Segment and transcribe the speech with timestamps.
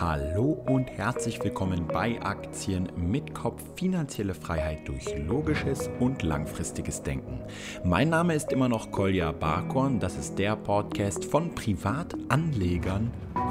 [0.00, 7.38] Hallo und herzlich willkommen bei Aktien mit Kopf finanzielle Freiheit durch logisches und langfristiges Denken.
[7.84, 13.10] Mein Name ist immer noch Kolja Barkorn, das ist der Podcast von Privatanlegern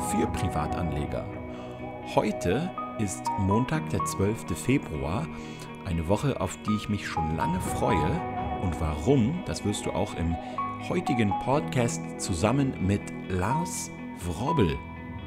[0.09, 1.23] für Privatanleger.
[2.16, 4.47] Heute ist Montag, der 12.
[4.57, 5.27] Februar,
[5.86, 8.21] eine Woche, auf die ich mich schon lange freue.
[8.63, 10.36] Und warum, das wirst du auch im
[10.89, 13.91] heutigen Podcast zusammen mit Lars
[14.25, 14.76] Wrobbel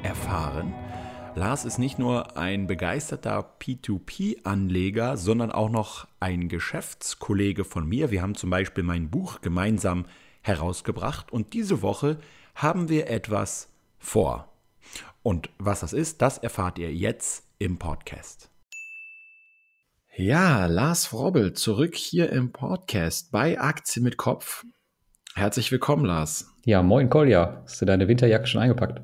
[0.03, 0.73] erfahren.
[1.35, 8.11] Lars ist nicht nur ein begeisterter P2P-Anleger, sondern auch noch ein Geschäftskollege von mir.
[8.11, 10.05] Wir haben zum Beispiel mein Buch gemeinsam
[10.41, 12.19] herausgebracht und diese Woche
[12.53, 14.53] haben wir etwas vor.
[15.23, 18.51] Und was das ist, das erfahrt ihr jetzt im Podcast.
[20.15, 24.65] Ja, Lars Frobbel zurück hier im Podcast bei Aktien mit Kopf.
[25.33, 26.53] Herzlich willkommen, Lars.
[26.63, 27.63] Ja, moin Kolja.
[27.63, 29.01] Hast du deine Winterjacke schon eingepackt?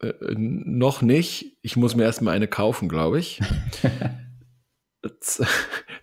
[0.00, 1.56] Äh, noch nicht.
[1.62, 3.40] Ich muss mir erstmal eine kaufen, glaube ich.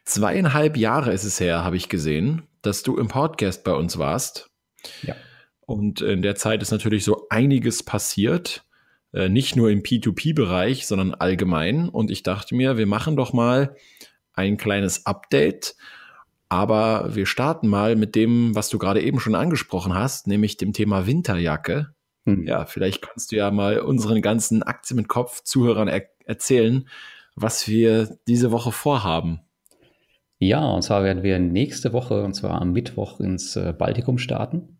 [0.05, 4.49] Zweieinhalb Jahre ist es her, habe ich gesehen, dass du im Podcast bei uns warst.
[5.03, 5.15] Ja.
[5.65, 8.63] Und in der Zeit ist natürlich so einiges passiert.
[9.13, 11.89] Äh, nicht nur im P2P-Bereich, sondern allgemein.
[11.89, 13.75] Und ich dachte mir, wir machen doch mal
[14.33, 15.75] ein kleines Update.
[16.49, 20.71] Aber wir starten mal mit dem, was du gerade eben schon angesprochen hast, nämlich dem
[20.71, 21.93] Thema Winterjacke.
[22.27, 22.45] Hm.
[22.45, 26.87] Ja, vielleicht kannst du ja mal unseren ganzen Aktien mit Kopf Zuhörern er erzählen,
[27.35, 29.39] was wir diese Woche vorhaben.
[30.37, 34.77] Ja, und zwar werden wir nächste Woche, und zwar am Mittwoch, ins äh, Baltikum starten.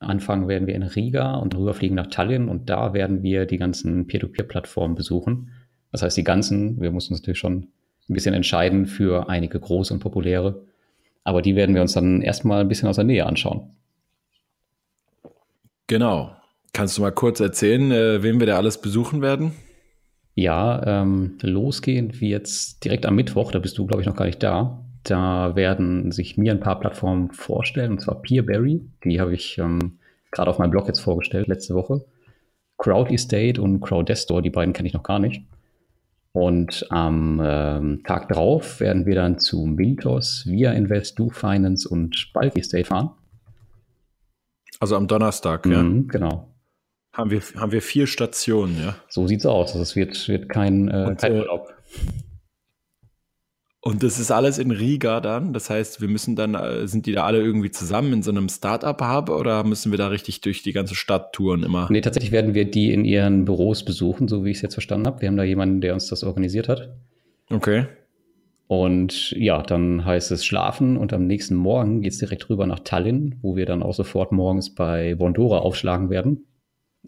[0.00, 4.06] Anfangen werden wir in Riga und rüberfliegen nach Tallinn und da werden wir die ganzen
[4.06, 5.50] Peer-to-Peer-Plattformen besuchen.
[5.92, 7.68] Das heißt, die ganzen, wir mussten uns natürlich schon
[8.08, 10.66] ein bisschen entscheiden für einige große und populäre,
[11.24, 13.70] aber die werden wir uns dann erstmal ein bisschen aus der Nähe anschauen.
[15.86, 16.36] Genau.
[16.72, 19.52] Kannst du mal kurz erzählen, äh, wen wir da alles besuchen werden?
[20.34, 24.24] Ja, ähm, losgehen wie jetzt direkt am Mittwoch, da bist du, glaube ich, noch gar
[24.24, 24.82] nicht da.
[25.04, 29.98] Da werden sich mir ein paar Plattformen vorstellen, und zwar Peerberry, die habe ich ähm,
[30.30, 32.04] gerade auf meinem Blog jetzt vorgestellt, letzte Woche.
[32.78, 35.42] Crowd Estate und Crowdestor, die beiden kenne ich noch gar nicht.
[36.32, 42.30] Und am ähm, Tag drauf werden wir dann zu Mintos, Via Invest, Do Finance und
[42.32, 43.10] Bulk Estate fahren.
[44.80, 46.18] Also am Donnerstag, mhm, ja.
[46.18, 46.51] Genau.
[47.12, 48.96] Haben wir, haben wir vier Stationen, ja?
[49.08, 49.74] So sieht's aus.
[49.74, 51.74] Es wird, wird kein, äh, kein äh, Urlaub.
[53.84, 55.52] Und das ist alles in Riga dann.
[55.52, 58.48] Das heißt, wir müssen dann, äh, sind die da alle irgendwie zusammen in so einem
[58.48, 61.88] Startup-Hub oder müssen wir da richtig durch die ganze Stadt touren immer?
[61.90, 65.06] Nee, tatsächlich werden wir die in ihren Büros besuchen, so wie ich es jetzt verstanden
[65.06, 65.20] habe.
[65.20, 66.94] Wir haben da jemanden, der uns das organisiert hat.
[67.50, 67.86] Okay.
[68.68, 72.78] Und ja, dann heißt es schlafen und am nächsten Morgen geht es direkt rüber nach
[72.78, 76.46] Tallinn, wo wir dann auch sofort morgens bei Bondora aufschlagen werden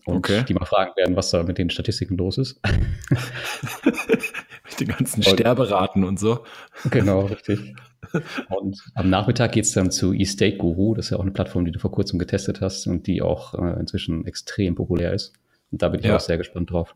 [0.04, 0.44] und okay.
[0.46, 2.60] die mal fragen werden, was da mit den Statistiken los ist.
[3.84, 6.44] mit den ganzen Sterberaten und so.
[6.90, 7.74] Genau, richtig.
[8.48, 10.94] Und am Nachmittag geht es dann zu eState Guru.
[10.94, 13.54] Das ist ja auch eine Plattform, die du vor kurzem getestet hast und die auch
[13.54, 15.32] äh, inzwischen extrem populär ist.
[15.72, 16.14] Und da bin ich ja.
[16.14, 16.94] auch sehr gespannt drauf.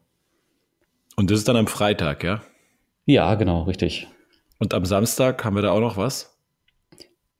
[1.16, 2.42] Und das ist dann am Freitag, ja?
[3.06, 4.06] Ja, genau, richtig.
[4.58, 6.37] Und am Samstag haben wir da auch noch was?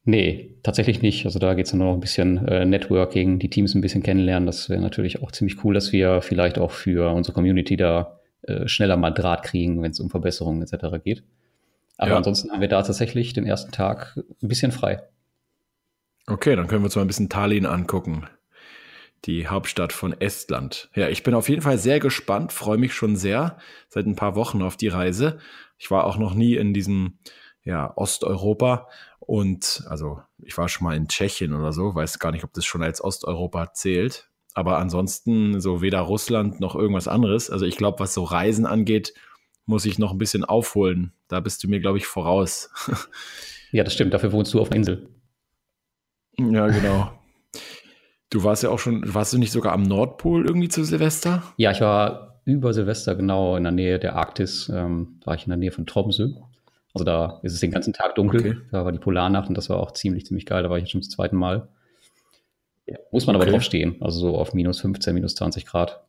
[0.09, 1.27] Nee, tatsächlich nicht.
[1.27, 4.47] Also da geht es nur noch ein bisschen äh, Networking, die Teams ein bisschen kennenlernen.
[4.47, 8.67] Das wäre natürlich auch ziemlich cool, dass wir vielleicht auch für unsere Community da äh,
[8.69, 11.05] schneller mal Draht kriegen, wenn es um Verbesserungen etc.
[11.05, 11.25] geht.
[11.99, 12.17] Aber ja.
[12.17, 15.03] ansonsten haben wir da tatsächlich den ersten Tag ein bisschen frei.
[16.27, 18.27] Okay, dann können wir uns mal ein bisschen Tallinn angucken.
[19.27, 20.89] Die Hauptstadt von Estland.
[20.95, 23.59] Ja, ich bin auf jeden Fall sehr gespannt, freue mich schon sehr
[23.91, 25.39] seit ein paar Wochen auf die Reise.
[25.77, 27.19] Ich war auch noch nie in diesem
[27.69, 28.89] ja, Osteuropa
[29.21, 32.65] und also ich war schon mal in Tschechien oder so, weiß gar nicht, ob das
[32.65, 34.31] schon als Osteuropa zählt.
[34.55, 37.51] Aber ansonsten so weder Russland noch irgendwas anderes.
[37.51, 39.13] Also ich glaube, was so Reisen angeht,
[39.67, 41.13] muss ich noch ein bisschen aufholen.
[41.29, 42.71] Da bist du mir, glaube ich, voraus.
[43.71, 44.15] ja, das stimmt.
[44.15, 45.11] Dafür wohnst du auf einer Insel.
[46.39, 47.13] Ja, genau.
[48.31, 51.43] Du warst ja auch schon, warst du nicht sogar am Nordpol irgendwie zu Silvester?
[51.59, 55.51] Ja, ich war über Silvester genau in der Nähe der Arktis, ähm, war ich in
[55.51, 56.31] der Nähe von Tromsø.
[56.95, 58.41] Also da ist es den ganzen Tag dunkel.
[58.41, 58.57] Okay.
[58.73, 60.63] Da war die Polarnacht und das war auch ziemlich, ziemlich geil.
[60.63, 61.69] Da war ich jetzt schon zum zweiten Mal.
[62.87, 63.45] Ja, muss man okay.
[63.45, 63.97] aber drauf stehen.
[64.01, 66.05] Also so auf minus 15, minus 20 Grad.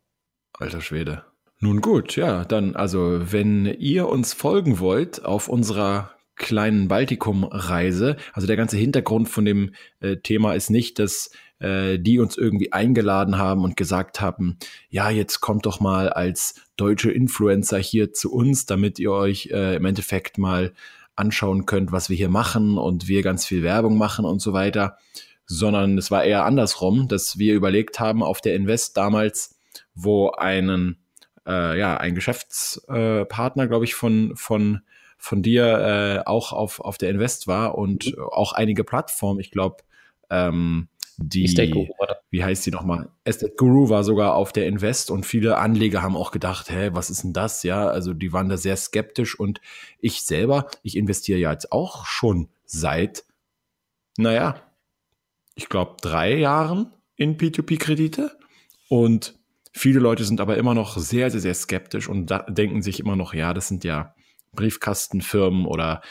[0.54, 1.24] Alter Schwede.
[1.62, 8.48] Nun gut, ja, dann, also, wenn ihr uns folgen wollt auf unserer kleinen Baltikum-Reise, also
[8.48, 13.38] der ganze Hintergrund von dem äh, Thema ist nicht, dass äh, die uns irgendwie eingeladen
[13.38, 14.58] haben und gesagt haben,
[14.90, 19.76] ja, jetzt kommt doch mal als deutsche Influencer hier zu uns, damit ihr euch äh,
[19.76, 20.74] im Endeffekt mal
[21.16, 24.98] anschauen könnt, was wir hier machen und wir ganz viel Werbung machen und so weiter,
[25.46, 29.60] sondern es war eher andersrum, dass wir überlegt haben auf der Invest damals,
[29.96, 30.98] wo einen
[31.50, 34.82] äh, ja, ein Geschäftspartner, glaube ich, von, von,
[35.18, 39.78] von dir äh, auch auf, auf der Invest war und auch einige Plattformen, ich glaube,
[40.30, 40.88] ähm,
[41.22, 41.48] die,
[42.30, 43.10] wie heißt die nochmal?
[43.24, 47.10] Estate Guru war sogar auf der Invest und viele Anleger haben auch gedacht, hä, was
[47.10, 47.64] ist denn das?
[47.64, 49.62] Ja, also die waren da sehr skeptisch und
[50.00, 53.26] ich selber, ich investiere ja jetzt auch schon seit,
[54.18, 54.62] naja,
[55.56, 58.32] ich glaube drei Jahren in P2P-Kredite
[58.88, 59.36] und
[59.74, 63.34] viele Leute sind aber immer noch sehr, sehr, sehr skeptisch und denken sich immer noch,
[63.34, 64.16] ja, das sind ja
[64.54, 66.02] Briefkastenfirmen oder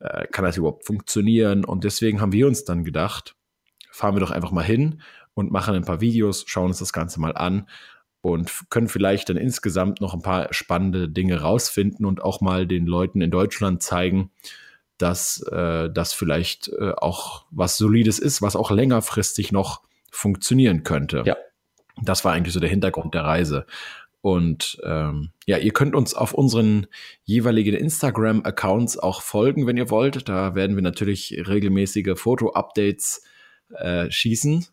[0.00, 1.64] äh, kann das überhaupt funktionieren?
[1.64, 3.34] Und deswegen haben wir uns dann gedacht,
[3.98, 5.02] fahren wir doch einfach mal hin
[5.34, 7.68] und machen ein paar Videos, schauen uns das Ganze mal an
[8.20, 12.86] und können vielleicht dann insgesamt noch ein paar spannende Dinge rausfinden und auch mal den
[12.86, 14.30] Leuten in Deutschland zeigen,
[14.98, 21.24] dass äh, das vielleicht äh, auch was Solides ist, was auch längerfristig noch funktionieren könnte.
[21.26, 21.36] Ja.
[22.00, 23.66] Das war eigentlich so der Hintergrund der Reise.
[24.20, 26.86] Und ähm, ja, ihr könnt uns auf unseren
[27.24, 30.28] jeweiligen Instagram-Accounts auch folgen, wenn ihr wollt.
[30.28, 33.37] Da werden wir natürlich regelmäßige Foto-Updates äh,
[34.08, 34.66] schießen.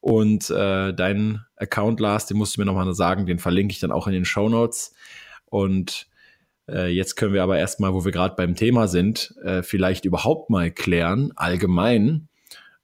[0.00, 3.92] Und äh, dein Account, Lars, den musst du mir nochmal sagen, den verlinke ich dann
[3.92, 4.94] auch in den Show Notes.
[5.44, 6.08] Und
[6.68, 10.50] äh, jetzt können wir aber erstmal, wo wir gerade beim Thema sind, äh, vielleicht überhaupt
[10.50, 12.28] mal klären, allgemein,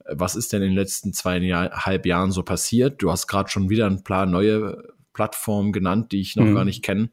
[0.04, 3.02] äh, was ist denn in den letzten zweieinhalb Jahren so passiert?
[3.02, 6.54] Du hast gerade schon wieder ein paar neue Plattformen genannt, die ich noch mhm.
[6.54, 7.10] gar nicht kenne.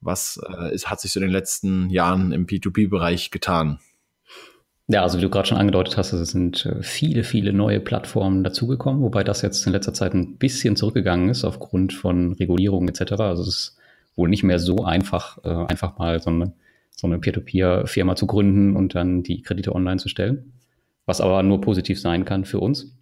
[0.00, 3.80] Was äh, ist, hat sich so in den letzten Jahren im P2P-Bereich getan?
[4.92, 8.42] Ja, also wie du gerade schon angedeutet hast, es sind äh, viele, viele neue Plattformen
[8.42, 13.12] dazugekommen, wobei das jetzt in letzter Zeit ein bisschen zurückgegangen ist aufgrund von Regulierungen etc.
[13.20, 13.78] Also es ist
[14.16, 16.54] wohl nicht mehr so einfach, äh, einfach mal so eine,
[16.90, 20.54] so eine Peer-to-Peer-Firma zu gründen und dann die Kredite online zu stellen,
[21.06, 22.98] was aber nur positiv sein kann für uns.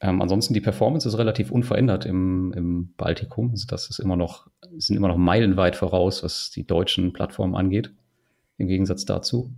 [0.00, 3.50] Ähm, ansonsten die Performance ist relativ unverändert im, im Baltikum.
[3.52, 4.48] Also das ist immer noch,
[4.78, 7.92] sind immer noch meilenweit voraus, was die deutschen Plattformen angeht,
[8.58, 9.52] im Gegensatz dazu.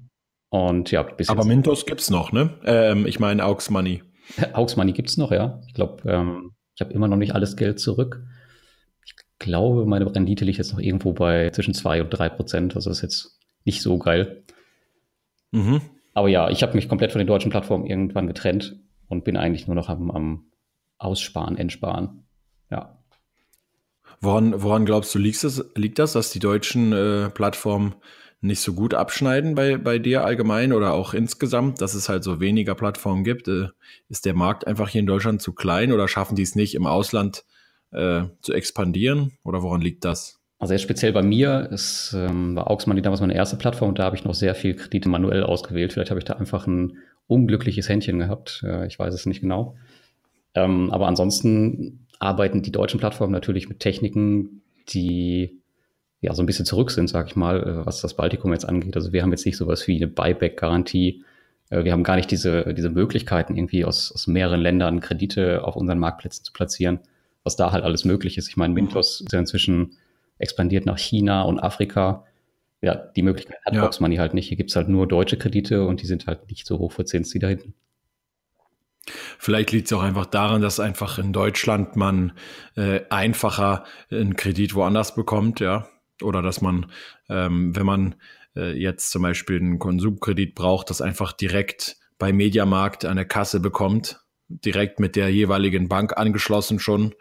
[0.50, 2.50] Und ja, bis Aber Mintos gibt's noch, ne?
[2.64, 4.02] Ähm, ich meine Aux Money.
[4.54, 5.60] Aux Money gibt's noch, ja.
[5.66, 8.22] Ich glaube, ähm, ich habe immer noch nicht alles Geld zurück.
[9.04, 12.76] Ich glaube, meine Rendite liegt jetzt noch irgendwo bei zwischen zwei und drei Prozent.
[12.76, 14.44] Also ist jetzt nicht so geil.
[15.50, 15.80] Mhm.
[16.14, 19.66] Aber ja, ich habe mich komplett von den deutschen Plattformen irgendwann getrennt und bin eigentlich
[19.66, 20.50] nur noch am, am
[20.98, 22.24] Aussparen, Entsparen.
[22.70, 22.98] Ja.
[24.20, 27.94] Woran, woran glaubst du, liegt das, liegt das dass die deutschen äh, Plattformen
[28.40, 32.40] nicht so gut abschneiden bei, bei dir allgemein oder auch insgesamt, dass es halt so
[32.40, 33.48] weniger Plattformen gibt?
[33.48, 33.68] Äh,
[34.08, 36.86] ist der Markt einfach hier in Deutschland zu klein oder schaffen die es nicht im
[36.86, 37.44] Ausland
[37.90, 40.38] äh, zu expandieren oder woran liegt das?
[40.58, 44.04] Also jetzt speziell bei mir ist, ähm, war Auxmoney damals meine erste Plattform und da
[44.04, 45.92] habe ich noch sehr viel Kredite manuell ausgewählt.
[45.92, 46.98] Vielleicht habe ich da einfach ein
[47.28, 48.64] unglückliches Händchen gehabt.
[48.66, 49.76] Äh, ich weiß es nicht genau.
[50.54, 55.60] Ähm, aber ansonsten arbeiten die deutschen Plattformen natürlich mit Techniken, die
[56.20, 58.96] ja, so ein bisschen zurück sind, sag ich mal, äh, was das Baltikum jetzt angeht.
[58.96, 61.24] Also wir haben jetzt nicht sowas wie eine Buyback-Garantie.
[61.70, 65.76] Äh, wir haben gar nicht diese, diese Möglichkeiten, irgendwie aus, aus mehreren Ländern Kredite auf
[65.76, 67.00] unseren Marktplätzen zu platzieren,
[67.44, 68.48] was da halt alles möglich ist.
[68.48, 69.96] Ich meine, Mintos ist ja inzwischen
[70.38, 72.24] expandiert nach China und Afrika.
[72.80, 73.82] Ja, die Möglichkeit hat ja.
[73.82, 74.48] Box Money halt nicht.
[74.48, 77.40] Hier gibt's halt nur deutsche Kredite und die sind halt nicht so hoch verzinst wie
[77.40, 77.74] da hinten.
[79.38, 82.32] Vielleicht liegt es auch einfach daran, dass einfach in Deutschland man
[82.76, 85.88] äh, einfacher einen Kredit woanders bekommt, ja.
[86.22, 86.86] Oder dass man,
[87.28, 88.14] ähm, wenn man
[88.56, 93.60] äh, jetzt zum Beispiel einen Konsumkredit braucht, das einfach direkt bei Mediamarkt an der Kasse
[93.60, 97.14] bekommt, direkt mit der jeweiligen Bank angeschlossen schon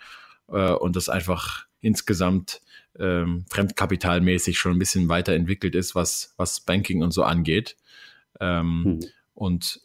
[0.50, 2.62] äh, und das einfach insgesamt
[3.00, 7.78] ähm, fremdkapitalmäßig schon ein bisschen weiterentwickelt ist, was, was Banking und so angeht.
[8.40, 9.00] Ähm, hm.
[9.36, 9.82] Und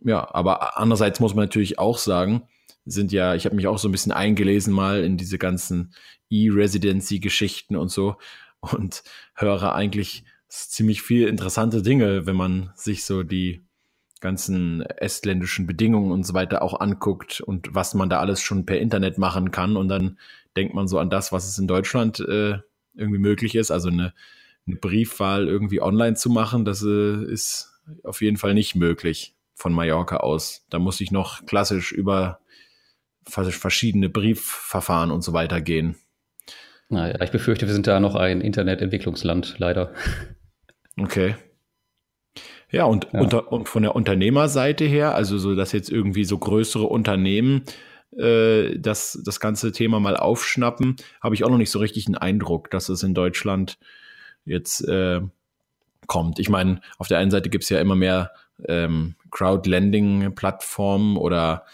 [0.00, 2.42] ja, aber andererseits muss man natürlich auch sagen,
[2.84, 5.92] sind ja, ich habe mich auch so ein bisschen eingelesen mal in diese ganzen
[6.30, 8.16] E-Residency-Geschichten und so
[8.60, 9.02] und
[9.34, 13.64] höre eigentlich ziemlich viel interessante Dinge, wenn man sich so die
[14.20, 18.78] ganzen estländischen Bedingungen und so weiter auch anguckt und was man da alles schon per
[18.78, 19.76] Internet machen kann.
[19.76, 20.18] Und dann
[20.56, 22.58] denkt man so an das, was es in Deutschland äh,
[22.94, 23.70] irgendwie möglich ist.
[23.70, 24.12] Also eine,
[24.66, 27.72] eine Briefwahl irgendwie online zu machen, das äh, ist
[28.02, 30.64] auf jeden Fall nicht möglich von Mallorca aus.
[30.70, 32.40] Da muss ich noch klassisch über
[33.24, 35.96] verschiedene Briefverfahren und so weiter gehen.
[36.88, 39.92] Naja, ich befürchte, wir sind da noch ein Internetentwicklungsland, leider.
[40.98, 41.36] Okay.
[42.70, 43.20] Ja, und, ja.
[43.20, 47.62] Unter, und von der Unternehmerseite her, also so, dass jetzt irgendwie so größere Unternehmen
[48.16, 52.16] äh, das, das ganze Thema mal aufschnappen, habe ich auch noch nicht so richtig einen
[52.16, 53.78] Eindruck, dass es in Deutschland
[54.44, 55.20] jetzt äh,
[56.06, 56.38] kommt.
[56.38, 58.32] Ich meine, auf der einen Seite gibt es ja immer mehr
[58.66, 61.64] ähm, Crowdlending-Plattformen oder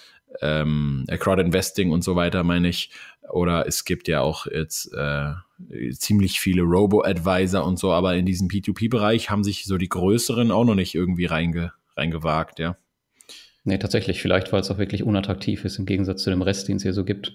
[0.40, 2.90] ähm, Crowd Investing und so weiter, meine ich,
[3.30, 5.32] Oder es gibt ja auch jetzt äh,
[5.92, 10.64] ziemlich viele Robo-Advisor und so, aber in diesem P2P-Bereich haben sich so die größeren auch
[10.64, 12.76] noch nicht irgendwie reinge, reingewagt, ja.
[13.64, 14.20] Nee, tatsächlich.
[14.20, 16.92] Vielleicht, weil es auch wirklich unattraktiv ist im Gegensatz zu dem Rest, den es hier
[16.92, 17.32] so gibt.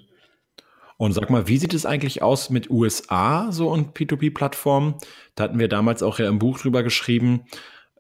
[0.98, 4.96] Und sag mal, wie sieht es eigentlich aus mit USA so und P2P-Plattformen?
[5.34, 7.46] Da hatten wir damals auch ja im Buch drüber geschrieben.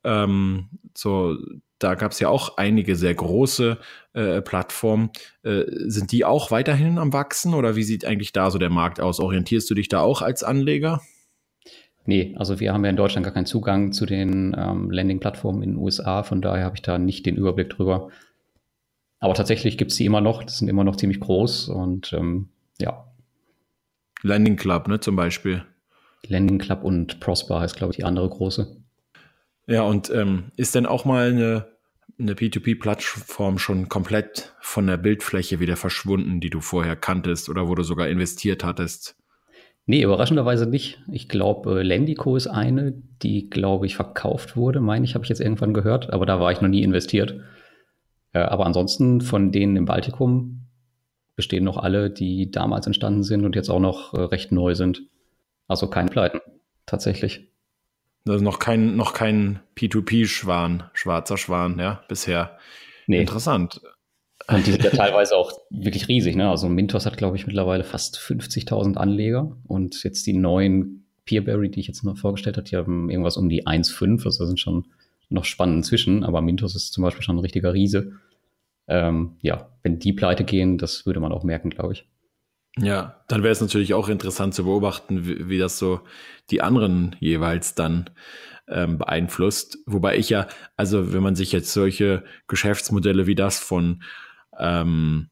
[0.03, 1.37] Ähm, so,
[1.79, 3.77] da gab es ja auch einige sehr große
[4.13, 5.09] äh, Plattformen.
[5.43, 8.99] Äh, sind die auch weiterhin am Wachsen oder wie sieht eigentlich da so der Markt
[8.99, 9.19] aus?
[9.19, 11.01] Orientierst du dich da auch als Anleger?
[12.05, 15.71] Nee, also wir haben ja in Deutschland gar keinen Zugang zu den ähm, Landing-Plattformen in
[15.71, 18.09] den USA, von daher habe ich da nicht den Überblick drüber.
[19.19, 22.49] Aber tatsächlich gibt es die immer noch, das sind immer noch ziemlich groß und ähm,
[22.79, 23.05] ja.
[24.23, 25.63] Landing Club, ne, zum Beispiel.
[26.27, 28.78] Landing Club und Prosper heißt, glaube ich, die andere große.
[29.69, 31.67] Ja, und ähm, ist denn auch mal eine,
[32.17, 37.75] eine P2P-Plattform schon komplett von der Bildfläche wieder verschwunden, die du vorher kanntest oder wo
[37.75, 39.15] du sogar investiert hattest?
[39.85, 41.03] Nee, überraschenderweise nicht.
[41.11, 45.29] Ich glaube, äh, Lendico ist eine, die, glaube ich, verkauft wurde, meine ich, habe ich
[45.29, 47.39] jetzt irgendwann gehört, aber da war ich noch nie investiert.
[48.33, 50.65] Äh, aber ansonsten von denen im Baltikum
[51.35, 55.03] bestehen noch alle, die damals entstanden sind und jetzt auch noch äh, recht neu sind.
[55.67, 56.39] Also keine Pleiten,
[56.87, 57.48] tatsächlich.
[58.27, 62.57] Also noch kein, noch kein P2P-Schwan, schwarzer Schwan, ja, bisher.
[63.07, 63.21] Nee.
[63.21, 63.81] Interessant.
[64.47, 66.35] Und die sind ja teilweise auch wirklich riesig.
[66.35, 66.49] Ne?
[66.49, 69.55] Also Mintos hat, glaube ich, mittlerweile fast 50.000 Anleger.
[69.67, 73.49] Und jetzt die neuen Peerberry, die ich jetzt noch vorgestellt habe, die haben irgendwas um
[73.49, 74.25] die 1,5.
[74.25, 74.87] Also da sind schon
[75.29, 76.23] noch spannend zwischen.
[76.23, 78.13] Aber Mintos ist zum Beispiel schon ein richtiger Riese
[78.89, 82.07] ähm, ja, wenn die pleite gehen, das würde man auch merken, glaube ich.
[82.81, 86.01] Ja, dann wäre es natürlich auch interessant zu beobachten, wie, wie, das so
[86.49, 88.09] die anderen jeweils dann
[88.67, 89.79] ähm, beeinflusst.
[89.85, 94.03] Wobei ich ja, also wenn man sich jetzt solche Geschäftsmodelle wie das von,
[94.57, 95.29] ähm,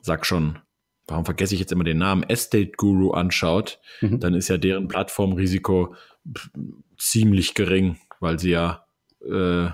[0.00, 0.58] sag schon,
[1.06, 4.20] warum vergesse ich jetzt immer den Namen, Estate Guru anschaut, mhm.
[4.20, 5.94] dann ist ja deren Plattformrisiko
[6.98, 8.84] ziemlich gering, weil sie ja
[9.24, 9.68] äh,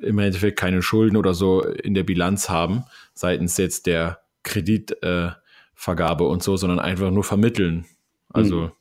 [0.00, 5.43] im Endeffekt keine Schulden oder so in der Bilanz haben, seitens jetzt der Kreditvergabe äh,
[5.76, 7.86] und so, sondern einfach nur vermitteln.
[8.30, 8.72] Also mhm.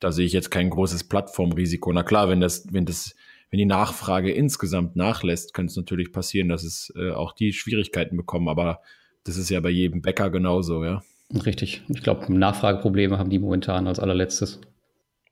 [0.00, 1.92] da sehe ich jetzt kein großes Plattformrisiko.
[1.92, 3.14] Na klar, wenn das, wenn das,
[3.50, 8.16] wenn die Nachfrage insgesamt nachlässt, könnte es natürlich passieren, dass es äh, auch die Schwierigkeiten
[8.16, 8.80] bekommen, aber
[9.24, 11.02] das ist ja bei jedem Bäcker genauso, ja.
[11.44, 11.82] Richtig.
[11.88, 14.60] Ich glaube, Nachfrageprobleme haben die momentan als allerletztes.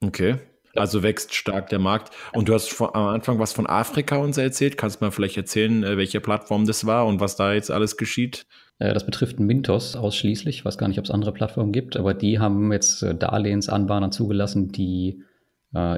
[0.00, 0.36] Okay.
[0.75, 2.14] Also wächst stark der Markt.
[2.32, 4.76] Und du hast vor, am Anfang was von Afrika uns erzählt.
[4.76, 7.96] Kannst du mal vielleicht erzählen, äh, welche Plattform das war und was da jetzt alles
[7.96, 8.46] geschieht?
[8.78, 10.59] Äh, das betrifft Mintos ausschließlich.
[10.59, 14.11] Ich weiß gar nicht, ob es andere Plattformen gibt, aber die haben jetzt äh, Darlehensanbahner
[14.11, 15.23] zugelassen, die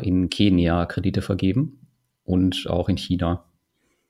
[0.03, 1.87] in Kenia Kredite vergeben
[2.25, 3.45] und auch in China.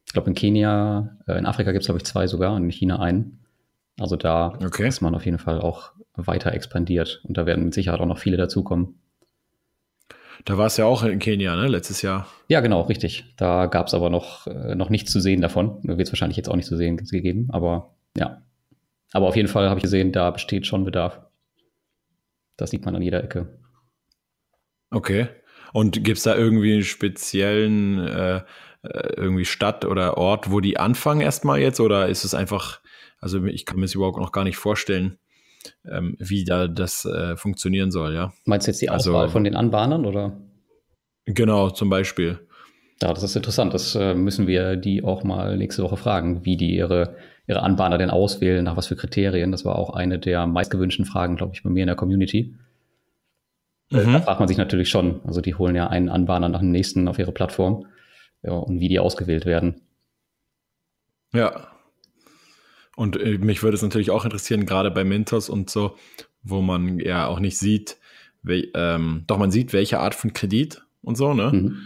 [0.06, 3.00] Ich glaube, in Kenia, in Afrika gibt es, glaube ich, zwei sogar und in China
[3.00, 3.40] einen.
[3.98, 4.88] Also da okay.
[4.88, 8.18] ist man auf jeden Fall auch weiter expandiert und da werden mit Sicherheit auch noch
[8.18, 8.94] viele dazukommen.
[10.44, 12.26] Da war es ja auch in Kenia, ne, letztes Jahr.
[12.48, 13.34] Ja, genau, richtig.
[13.36, 15.80] Da gab es aber noch, äh, noch nichts zu sehen davon.
[15.82, 18.42] Wird es wahrscheinlich jetzt auch nicht zu sehen gegeben, aber ja.
[19.12, 21.20] Aber auf jeden Fall habe ich gesehen, da besteht schon Bedarf.
[22.56, 23.58] Das sieht man an jeder Ecke.
[24.90, 25.28] Okay.
[25.72, 28.42] Und gibt es da irgendwie einen speziellen äh,
[28.82, 31.80] äh, irgendwie Stadt oder Ort, wo die anfangen erstmal jetzt?
[31.80, 32.80] Oder ist es einfach,
[33.20, 35.18] also ich kann mir das überhaupt noch gar nicht vorstellen,
[35.84, 38.32] ähm, wie da das äh, funktionieren soll, ja.
[38.44, 40.40] Meinst du jetzt die also Auswahl also, von den Anbahnern oder?
[41.26, 42.46] Genau, zum Beispiel.
[43.02, 43.74] Ja, das ist interessant.
[43.74, 47.16] Das äh, müssen wir die auch mal nächste Woche fragen, wie die ihre,
[47.48, 49.50] ihre Anbahner denn auswählen, nach was für Kriterien.
[49.50, 52.54] Das war auch eine der meistgewünschten Fragen, glaube ich, bei mir in der Community.
[53.90, 54.12] Äh, mhm.
[54.12, 55.20] Da fragt man sich natürlich schon.
[55.24, 57.86] Also die holen ja einen Anbahner nach dem nächsten auf ihre Plattform
[58.42, 59.80] ja, und wie die ausgewählt werden.
[61.32, 61.68] Ja,
[62.98, 65.96] und äh, mich würde es natürlich auch interessieren, gerade bei Mintos und so,
[66.42, 67.96] wo man ja auch nicht sieht,
[68.42, 71.52] wel, ähm, doch man sieht, welche Art von Kredit und so, ne?
[71.52, 71.76] Mhm.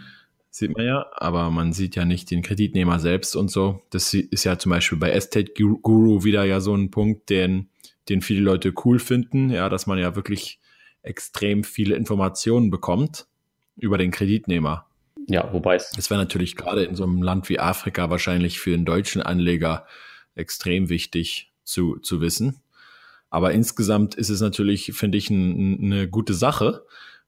[0.55, 3.81] Sieht man ja, aber man sieht ja nicht den Kreditnehmer selbst und so.
[3.89, 7.71] Das ist ja zum Beispiel bei Estate Guru wieder ja so ein Punkt, den,
[8.11, 10.61] den viele Leute cool finden, ja, dass man ja wirklich
[11.01, 13.27] extrem viele Informationen bekommt
[13.77, 14.85] über den Kreditnehmer.
[15.27, 15.91] Ja, wobei es.
[15.97, 19.87] Das wäre natürlich gerade in so einem Land wie Afrika wahrscheinlich für einen deutschen Anleger
[20.35, 22.61] extrem wichtig zu, zu wissen.
[23.31, 26.85] Aber insgesamt ist es natürlich, finde ich, ein, eine gute Sache,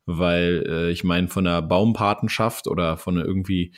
[0.06, 3.72] weil äh, ich meine, von einer Baumpatenschaft oder von irgendwie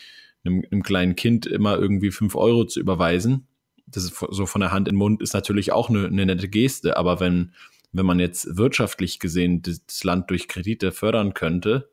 [0.44, 3.46] einem, einem, kleinen Kind immer irgendwie fünf Euro zu überweisen,
[3.86, 6.48] das ist so von der Hand in den Mund, ist natürlich auch eine, eine nette
[6.48, 6.96] Geste.
[6.96, 7.52] Aber wenn,
[7.92, 11.88] wenn man jetzt wirtschaftlich gesehen das, Land durch Kredite fördern könnte,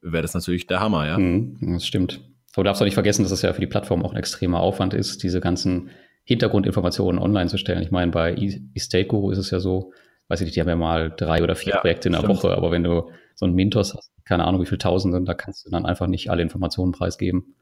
[0.00, 1.18] wäre das natürlich der Hammer, ja.
[1.18, 2.20] Mhm, das stimmt.
[2.54, 4.60] Aber du darfst auch nicht vergessen, dass das ja für die Plattform auch ein extremer
[4.60, 5.90] Aufwand ist, diese ganzen
[6.24, 7.82] Hintergrundinformationen online zu stellen.
[7.82, 8.34] Ich meine, bei
[8.74, 9.92] Estate Guru ist es ja so,
[10.28, 12.36] weiß ich nicht, die haben ja mal drei oder vier ja, Projekte in der stimmt.
[12.36, 15.66] Woche, aber wenn du so ein Mintos hast, keine Ahnung, wie viele Tausenden, da kannst
[15.66, 17.54] du dann einfach nicht alle Informationen preisgeben.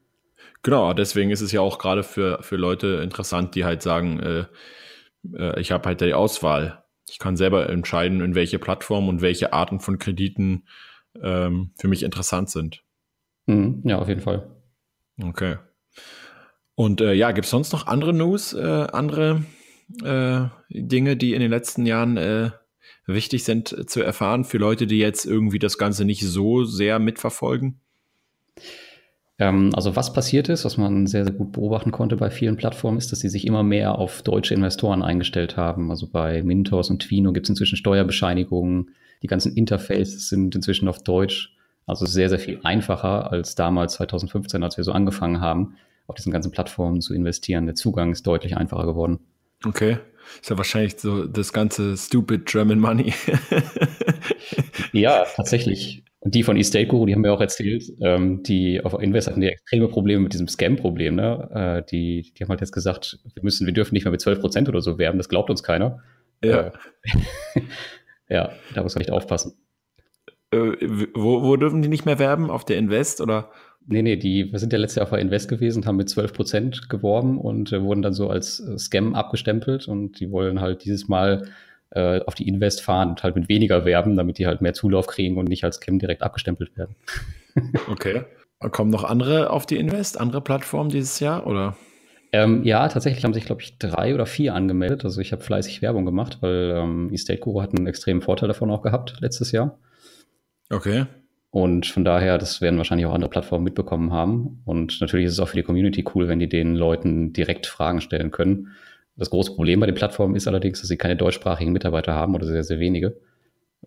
[0.63, 4.45] Genau, deswegen ist es ja auch gerade für, für Leute interessant, die halt sagen, äh,
[5.35, 6.85] äh, ich habe halt die Auswahl.
[7.09, 10.65] Ich kann selber entscheiden, in welche Plattform und welche Arten von Krediten
[11.21, 12.85] ähm, für mich interessant sind.
[13.47, 14.51] Mhm, ja, auf jeden Fall.
[15.23, 15.57] Okay.
[16.75, 19.45] Und äh, ja, gibt es sonst noch andere News, äh, andere
[20.03, 22.51] äh, Dinge, die in den letzten Jahren äh,
[23.15, 27.81] wichtig sind zu erfahren für Leute, die jetzt irgendwie das Ganze nicht so sehr mitverfolgen?
[29.41, 32.99] Ähm, also was passiert ist, was man sehr, sehr gut beobachten konnte bei vielen Plattformen,
[32.99, 35.91] ist, dass sie sich immer mehr auf deutsche Investoren eingestellt haben.
[35.91, 38.91] Also bei Mintos und Twino gibt es inzwischen Steuerbescheinigungen.
[39.23, 41.57] Die ganzen Interfaces sind inzwischen auf Deutsch.
[41.87, 45.75] Also sehr, sehr viel einfacher als damals 2015, als wir so angefangen haben,
[46.07, 47.67] auf diesen ganzen Plattformen zu investieren.
[47.67, 49.21] Der Zugang ist deutlich einfacher geworden.
[49.65, 49.99] Okay.
[50.41, 53.13] Ist ja wahrscheinlich so das ganze stupid German Money.
[54.93, 56.05] ja, tatsächlich.
[56.21, 59.41] Und die von Estate Guru, die haben mir auch erzählt, ähm, die auf Invest hatten
[59.41, 61.15] die extreme Probleme mit diesem Scam-Problem.
[61.15, 61.49] Ne?
[61.83, 64.41] Äh, die, die haben halt jetzt gesagt, wir müssen, wir dürfen nicht mehr mit 12
[64.41, 66.01] Prozent oder so werben, das glaubt uns keiner.
[66.45, 66.67] Ja.
[66.67, 66.71] Äh,
[68.29, 69.55] ja, da muss man echt aufpassen.
[70.53, 70.73] Äh,
[71.15, 72.51] wo, wo dürfen die nicht mehr werben?
[72.51, 73.51] Auf der Invest oder?
[73.93, 76.33] Nee, nee, die, wir sind ja letztes Jahr auf der Invest gewesen, haben mit 12
[76.33, 80.85] Prozent geworben und äh, wurden dann so als äh, Scam abgestempelt und die wollen halt
[80.85, 81.49] dieses Mal
[81.91, 85.09] äh, auf die Invest fahren und halt mit weniger werben, damit die halt mehr Zulauf
[85.09, 86.95] kriegen und nicht als Scam direkt abgestempelt werden.
[87.91, 88.23] okay.
[88.71, 91.77] Kommen noch andere auf die Invest, andere Plattformen dieses Jahr oder?
[92.33, 95.05] Ähm, ja, tatsächlich haben sich, glaube ich, drei oder vier angemeldet.
[95.05, 98.71] Also ich habe fleißig Werbung gemacht, weil ähm, Estate Guru hat einen extremen Vorteil davon
[98.71, 99.79] auch gehabt letztes Jahr.
[100.71, 101.07] Okay.
[101.51, 104.63] Und von daher, das werden wahrscheinlich auch andere Plattformen mitbekommen haben.
[104.65, 108.01] Und natürlich ist es auch für die Community cool, wenn die den Leuten direkt Fragen
[108.01, 108.69] stellen können.
[109.17, 112.47] Das große Problem bei den Plattformen ist allerdings, dass sie keine deutschsprachigen Mitarbeiter haben oder
[112.47, 113.21] sehr, sehr wenige.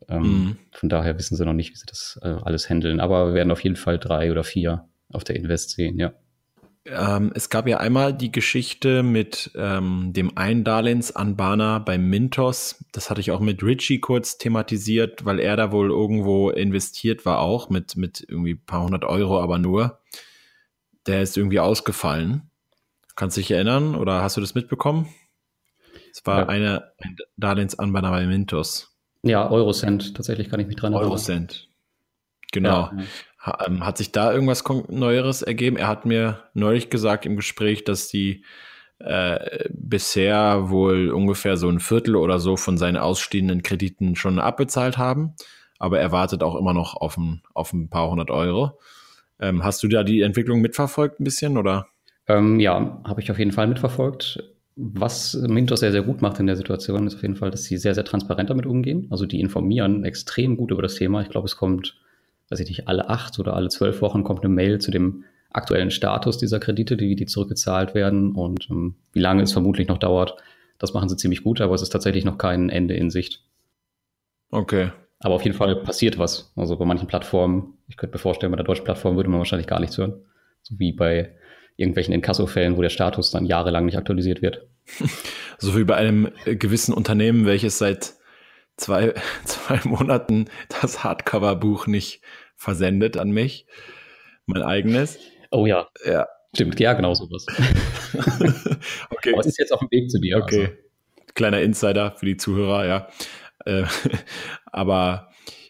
[0.10, 0.58] Ähm, mhm.
[0.72, 3.00] Von daher wissen sie noch nicht, wie sie das äh, alles handeln.
[3.00, 6.14] Aber wir werden auf jeden Fall drei oder vier auf der Invest sehen, ja.
[6.86, 12.84] Ähm, es gab ja einmal die Geschichte mit ähm, dem einen Darlehensanbahner bei Mintos.
[12.92, 17.40] Das hatte ich auch mit Richie kurz thematisiert, weil er da wohl irgendwo investiert war
[17.40, 20.00] auch mit, mit irgendwie paar hundert Euro, aber nur.
[21.08, 22.50] Der ist irgendwie ausgefallen.
[23.16, 25.08] Kannst du dich erinnern oder hast du das mitbekommen?
[26.12, 26.48] Es war ja.
[26.48, 28.94] eine, ein Darlehensanbahner bei Mintos.
[29.22, 31.10] Ja, Eurocent, tatsächlich kann ich mich dran erinnern.
[31.10, 31.70] Eurocent.
[32.52, 32.70] Genau.
[32.70, 32.92] Ja.
[32.92, 33.08] Ähm,
[33.44, 35.78] hat sich da irgendwas Neueres ergeben?
[35.78, 38.46] Er hat mir neulich gesagt im Gespräch, dass die
[39.00, 44.98] äh, bisher wohl ungefähr so ein Viertel oder so von seinen ausstehenden Krediten schon abbezahlt
[44.98, 45.34] haben.
[45.78, 48.80] Aber er wartet auch immer noch auf ein, auf ein paar hundert Euro.
[49.40, 51.88] Ähm, hast du da die Entwicklung mitverfolgt ein bisschen oder?
[52.28, 54.42] Ähm, ja, habe ich auf jeden Fall mitverfolgt.
[54.76, 57.78] Was Mintos sehr, sehr gut macht in der Situation, ist auf jeden Fall, dass sie
[57.78, 59.08] sehr, sehr transparent damit umgehen.
[59.12, 61.22] Also die informieren extrem gut über das Thema.
[61.22, 61.98] Ich glaube, es kommt
[62.50, 65.92] weiß ich nicht, alle acht oder alle zwölf Wochen kommt eine Mail zu dem aktuellen
[65.92, 70.36] Status dieser Kredite, wie die zurückgezahlt werden und ähm, wie lange es vermutlich noch dauert.
[70.80, 73.44] Das machen sie ziemlich gut, aber es ist tatsächlich noch kein Ende in Sicht.
[74.50, 74.92] Okay.
[75.20, 76.52] Aber auf jeden Fall passiert was.
[76.56, 79.68] Also bei manchen Plattformen, ich könnte mir vorstellen, bei der deutschen Plattform würde man wahrscheinlich
[79.68, 80.26] gar nichts hören.
[80.64, 81.36] So wie bei
[81.78, 84.68] irgendwelchen Inkasso-Fällen, wo der Status dann jahrelang nicht aktualisiert wird.
[85.60, 88.16] So wie bei einem gewissen Unternehmen, welches seit
[88.78, 89.14] zwei,
[89.46, 90.46] zwei Monaten
[90.82, 92.22] das Hardcover-Buch nicht
[92.56, 93.66] versendet an mich.
[94.46, 95.20] Mein eigenes.
[95.52, 95.88] Oh ja.
[96.06, 96.28] Ja.
[96.56, 97.46] Stimmt, ja, genau sowas.
[99.10, 99.32] okay.
[99.34, 100.38] Aber es ist jetzt auf dem Weg zu dir.
[100.38, 100.60] Okay.
[100.62, 100.74] Also.
[101.34, 103.08] Kleiner Insider für die Zuhörer, ja.
[103.66, 103.86] Äh,
[104.66, 105.30] aber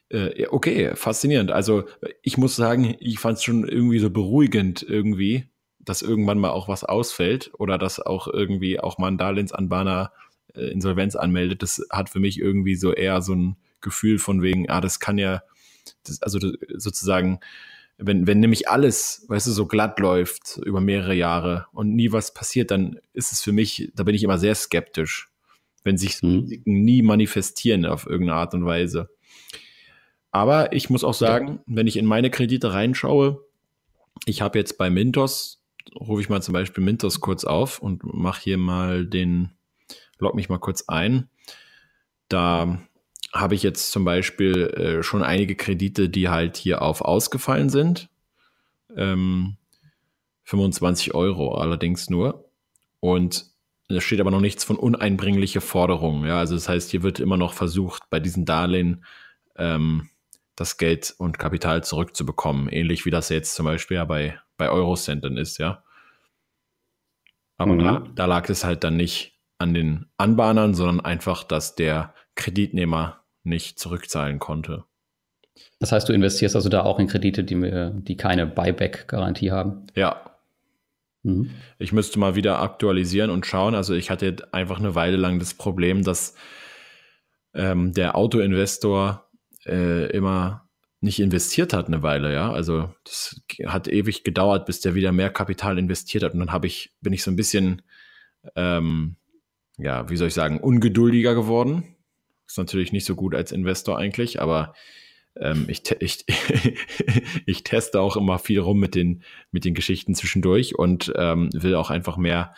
[0.10, 1.52] äh, okay, faszinierend.
[1.52, 1.86] Also
[2.22, 5.46] ich muss sagen, ich fand es schon irgendwie so beruhigend irgendwie,
[5.80, 10.12] dass irgendwann mal auch was ausfällt oder dass auch irgendwie auch mal ein Darlehensanbahner
[10.56, 11.62] äh, Insolvenz anmeldet.
[11.64, 15.18] Das hat für mich irgendwie so eher so ein Gefühl von wegen, ah, das kann
[15.18, 15.44] ja
[16.06, 16.40] das, also
[16.76, 17.40] sozusagen,
[17.98, 22.34] wenn, wenn nämlich alles, weißt du, so glatt läuft über mehrere Jahre und nie was
[22.34, 25.30] passiert, dann ist es für mich, da bin ich immer sehr skeptisch,
[25.84, 26.62] wenn sich so mhm.
[26.66, 29.10] nie manifestieren auf irgendeine Art und Weise.
[30.32, 33.46] Aber ich muss auch sagen, wenn ich in meine Kredite reinschaue,
[34.26, 35.62] ich habe jetzt bei Mintos,
[35.96, 39.52] rufe ich mal zum Beispiel Mintos kurz auf und mache hier mal den,
[40.20, 41.30] log mich mal kurz ein.
[42.30, 42.80] Da
[43.34, 48.10] habe ich jetzt zum Beispiel äh, schon einige Kredite, die halt hier auf ausgefallen sind.
[48.96, 49.58] Ähm,
[50.44, 52.50] 25 Euro allerdings nur.
[53.00, 53.46] Und
[53.90, 56.26] da steht aber noch nichts von uneinbringliche Forderungen.
[56.28, 59.04] Ja, also das heißt, hier wird immer noch versucht, bei diesen Darlehen
[59.56, 60.10] ähm,
[60.56, 62.70] das Geld und Kapital zurückzubekommen.
[62.70, 65.84] Ähnlich wie das jetzt zum Beispiel ja bei, bei Eurocent dann ist, ja.
[67.58, 67.80] Aber mhm.
[67.80, 73.24] da, da lag es halt dann nicht an den Anbahnern, sondern einfach, dass der Kreditnehmer
[73.44, 74.84] nicht zurückzahlen konnte.
[75.80, 79.88] Das heißt, du investierst also da auch in Kredite, die, die keine Buyback-Garantie haben?
[79.96, 80.22] Ja.
[81.24, 81.50] Mhm.
[81.80, 83.76] Ich müsste mal wieder aktualisieren und schauen.
[83.76, 86.36] Also ich hatte einfach eine Weile lang das Problem, dass
[87.54, 89.30] ähm, der Autoinvestor
[89.66, 90.68] äh, immer
[91.02, 92.52] nicht investiert hat eine Weile, ja.
[92.52, 96.34] Also das hat ewig gedauert, bis der wieder mehr Kapital investiert hat.
[96.34, 97.82] Und dann habe ich, bin ich so ein bisschen,
[98.56, 99.18] ähm,
[99.78, 101.96] ja, wie soll ich sagen, ungeduldiger geworden.
[102.48, 104.74] Ist natürlich nicht so gut als Investor eigentlich, aber
[105.40, 106.26] ähm, ich, ich,
[107.46, 111.76] ich teste auch immer viel rum mit den, mit den Geschichten zwischendurch und ähm, will
[111.76, 112.54] auch einfach mehr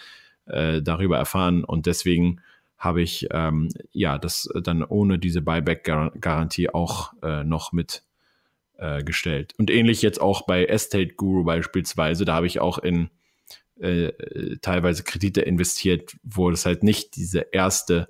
[0.45, 1.63] äh, darüber erfahren.
[1.63, 2.41] Und deswegen
[2.77, 8.03] habe ich ähm, ja das dann ohne diese Buyback-Garantie auch äh, noch mit
[8.77, 9.53] äh, gestellt.
[9.57, 13.09] Und ähnlich jetzt auch bei Estate Guru beispielsweise, da habe ich auch in
[13.79, 14.11] äh,
[14.61, 18.07] teilweise Kredite investiert, wo es halt nicht diese erste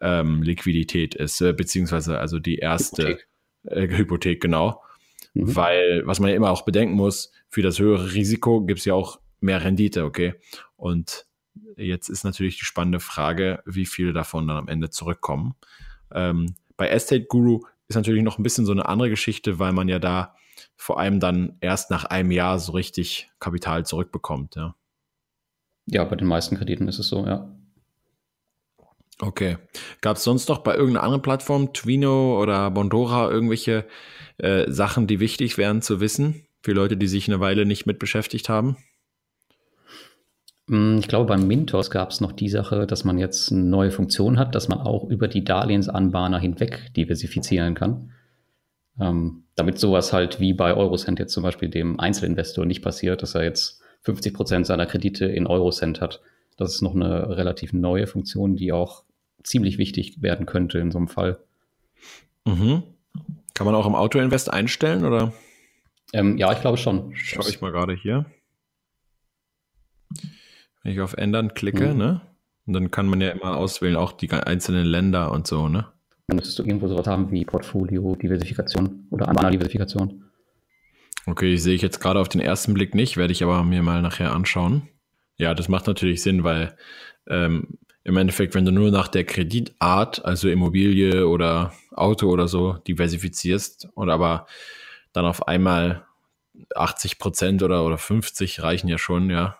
[0.00, 3.28] ähm, Liquidität ist, äh, beziehungsweise also die erste Hypothek,
[3.64, 4.82] äh, Hypothek genau.
[5.34, 5.56] Mhm.
[5.56, 8.94] Weil, was man ja immer auch bedenken muss, für das höhere Risiko gibt es ja
[8.94, 10.34] auch mehr Rendite, okay?
[10.76, 11.26] Und
[11.76, 15.54] jetzt ist natürlich die spannende Frage, wie viele davon dann am Ende zurückkommen.
[16.12, 19.88] Ähm, bei Estate Guru ist natürlich noch ein bisschen so eine andere Geschichte, weil man
[19.88, 20.34] ja da
[20.76, 24.74] vor allem dann erst nach einem Jahr so richtig Kapital zurückbekommt, ja.
[25.90, 27.50] Ja, bei den meisten Krediten ist es so, ja.
[29.20, 29.58] Okay.
[30.00, 33.84] Gab es sonst noch bei irgendeiner anderen Plattform, Twino oder Bondora, irgendwelche
[34.38, 37.98] äh, Sachen, die wichtig wären zu wissen für Leute, die sich eine Weile nicht mit
[37.98, 38.76] beschäftigt haben?
[40.68, 43.90] Mm, ich glaube, beim Mintos gab es noch die Sache, dass man jetzt eine neue
[43.90, 48.12] Funktion hat, dass man auch über die Darlehensanbahner hinweg diversifizieren kann.
[48.98, 53.34] Ähm, damit sowas halt wie bei Eurocent jetzt zum Beispiel dem Einzelinvestor nicht passiert, dass
[53.34, 56.20] er jetzt 50 Prozent seiner Kredite in Eurocent hat.
[56.56, 59.04] Das ist noch eine relativ neue Funktion, die auch
[59.42, 61.38] ziemlich wichtig werden könnte in so einem Fall.
[62.46, 62.82] Mhm.
[63.54, 65.32] Kann man auch im Autoinvest einstellen oder?
[66.12, 67.14] Ähm, ja, ich glaube schon.
[67.14, 68.26] Schaue ich mal gerade hier.
[70.82, 71.98] Wenn ich auf Ändern klicke, mhm.
[71.98, 72.20] ne?
[72.66, 75.86] Und dann kann man ja immer auswählen, auch die einzelnen Länder und so, ne?
[76.26, 80.29] Dann müsstest du irgendwo sowas haben wie Portfolio-Diversifikation oder Anbahner-Diversifikation.
[81.30, 84.02] Okay, sehe ich jetzt gerade auf den ersten Blick nicht, werde ich aber mir mal
[84.02, 84.88] nachher anschauen.
[85.36, 86.76] Ja, das macht natürlich Sinn, weil
[87.28, 92.74] ähm, im Endeffekt, wenn du nur nach der Kreditart, also Immobilie oder Auto oder so,
[92.88, 94.46] diversifizierst und aber
[95.12, 96.04] dann auf einmal
[96.74, 99.56] 80 Prozent oder, oder 50 reichen ja schon, ja,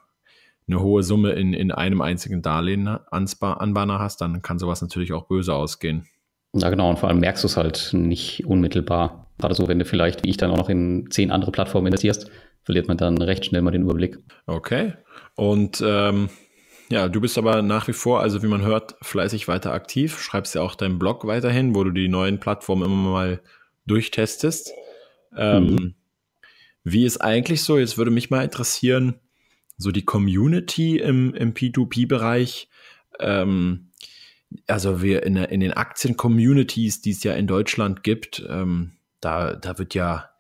[0.67, 5.27] eine hohe Summe in, in einem einzigen Darlehen Anbahner hast, dann kann sowas natürlich auch
[5.27, 6.07] böse ausgehen.
[6.53, 6.91] Ja, genau.
[6.91, 9.30] Und vor allem merkst du es halt nicht unmittelbar.
[9.41, 12.31] Gerade so, wenn du vielleicht, wie ich, dann auch noch in zehn andere Plattformen investierst,
[12.63, 14.19] verliert man dann recht schnell mal den Überblick.
[14.47, 14.95] Okay.
[15.35, 16.29] Und ähm,
[16.91, 20.21] ja, du bist aber nach wie vor, also wie man hört, fleißig weiter aktiv.
[20.21, 23.43] Schreibst ja auch deinen Blog weiterhin, wo du die neuen Plattformen immer mal
[23.87, 24.73] durchtestest.
[25.37, 25.95] Ähm, mhm.
[26.83, 27.79] Wie ist eigentlich so?
[27.79, 29.21] Jetzt würde mich mal interessieren,
[29.77, 32.69] so die Community im, im P2P-Bereich.
[33.19, 33.91] Ähm,
[34.67, 39.79] also wir in, in den Aktien-Communities, die es ja in Deutschland gibt, ähm, da, da
[39.79, 40.31] wird ja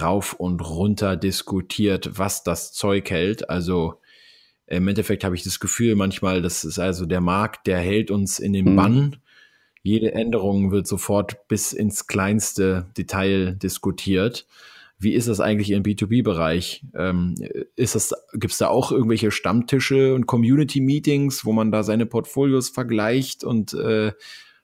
[0.00, 3.50] rauf und runter diskutiert, was das Zeug hält.
[3.50, 4.00] Also
[4.66, 8.38] im Endeffekt habe ich das Gefühl manchmal, das ist also der Markt, der hält uns
[8.38, 8.76] in den mhm.
[8.76, 9.16] Bann.
[9.82, 14.46] Jede Änderung wird sofort bis ins kleinste Detail diskutiert.
[14.98, 16.84] Wie ist das eigentlich im B2B-Bereich?
[16.94, 17.34] Ähm,
[17.74, 22.68] ist das, gibt es da auch irgendwelche Stammtische und Community-Meetings, wo man da seine Portfolios
[22.68, 24.12] vergleicht und äh,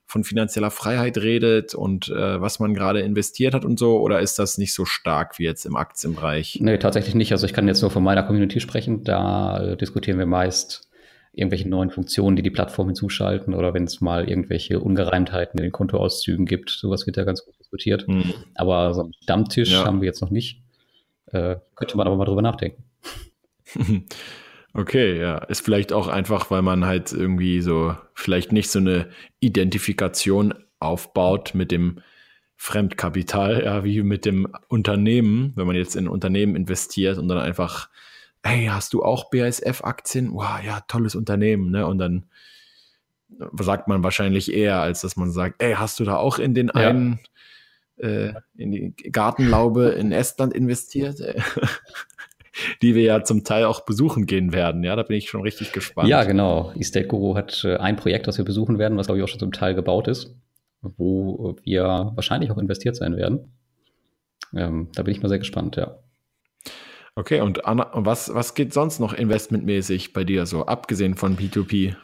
[0.07, 3.99] von finanzieller Freiheit redet und äh, was man gerade investiert hat und so?
[3.99, 6.59] Oder ist das nicht so stark wie jetzt im Aktienbereich?
[6.61, 7.33] Nee, tatsächlich nicht.
[7.33, 9.03] Also ich kann jetzt nur von meiner Community sprechen.
[9.03, 10.89] Da äh, diskutieren wir meist
[11.33, 15.71] irgendwelche neuen Funktionen, die die Plattform hinzuschalten oder wenn es mal irgendwelche Ungereimtheiten in den
[15.73, 16.69] Kontoauszügen gibt.
[16.69, 18.07] Sowas wird ja ganz gut diskutiert.
[18.07, 18.33] Mhm.
[18.55, 19.85] Aber so einen Stammtisch ja.
[19.85, 20.63] haben wir jetzt noch nicht.
[21.27, 22.83] Äh, könnte man aber mal drüber nachdenken.
[24.77, 25.39] Okay, ja.
[25.39, 29.09] Ist vielleicht auch einfach, weil man halt irgendwie so vielleicht nicht so eine
[29.39, 31.99] Identifikation aufbaut mit dem
[32.57, 37.89] Fremdkapital, ja, wie mit dem Unternehmen, wenn man jetzt in Unternehmen investiert und dann einfach,
[38.43, 40.31] hey, hast du auch BASF-Aktien?
[40.33, 41.87] Wow, ja, tolles Unternehmen, ne?
[41.87, 42.27] Und dann
[43.59, 46.67] sagt man wahrscheinlich eher, als dass man sagt, ey, hast du da auch in den
[46.67, 46.89] ja.
[46.89, 47.19] einen,
[47.97, 51.19] äh, in die Gartenlaube in Estland investiert?
[52.81, 54.83] die wir ja zum Teil auch besuchen gehen werden.
[54.83, 56.09] Ja, da bin ich schon richtig gespannt.
[56.09, 56.71] Ja, genau.
[56.77, 59.39] Estate Guru hat äh, ein Projekt, das wir besuchen werden, was glaube ich auch schon
[59.39, 60.35] zum Teil gebaut ist,
[60.81, 63.51] wo wir wahrscheinlich auch investiert sein werden.
[64.55, 65.99] Ähm, da bin ich mal sehr gespannt, ja.
[67.15, 71.95] Okay, und Anna, was, was geht sonst noch investmentmäßig bei dir so, abgesehen von P2P?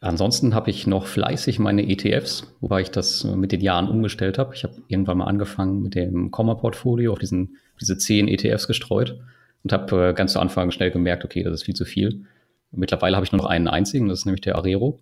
[0.00, 4.54] Ansonsten habe ich noch fleißig meine ETFs, wobei ich das mit den Jahren umgestellt habe.
[4.54, 9.18] Ich habe irgendwann mal angefangen mit dem Komma-Portfolio auf diesen, diese zehn ETFs gestreut
[9.64, 12.24] und habe äh, ganz zu Anfang schnell gemerkt, okay, das ist viel zu viel.
[12.70, 15.00] Mittlerweile habe ich nur noch einen einzigen, das ist nämlich der Arero.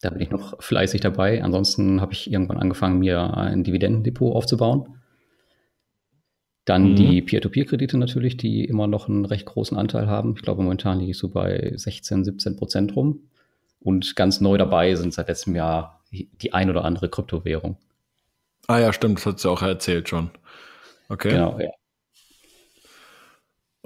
[0.00, 1.42] Da bin ich noch fleißig dabei.
[1.42, 5.00] Ansonsten habe ich irgendwann angefangen, mir ein Dividendendepot aufzubauen.
[6.66, 6.96] Dann mhm.
[6.96, 10.34] die Peer-to-Peer-Kredite natürlich, die immer noch einen recht großen Anteil haben.
[10.36, 13.30] Ich glaube, momentan liege ich so bei 16, 17 Prozent rum.
[13.80, 17.76] Und ganz neu dabei sind seit letztem Jahr die ein oder andere Kryptowährung.
[18.66, 20.30] Ah ja, stimmt, das hat sie auch erzählt schon.
[21.08, 21.30] Okay.
[21.30, 21.70] Genau, ja.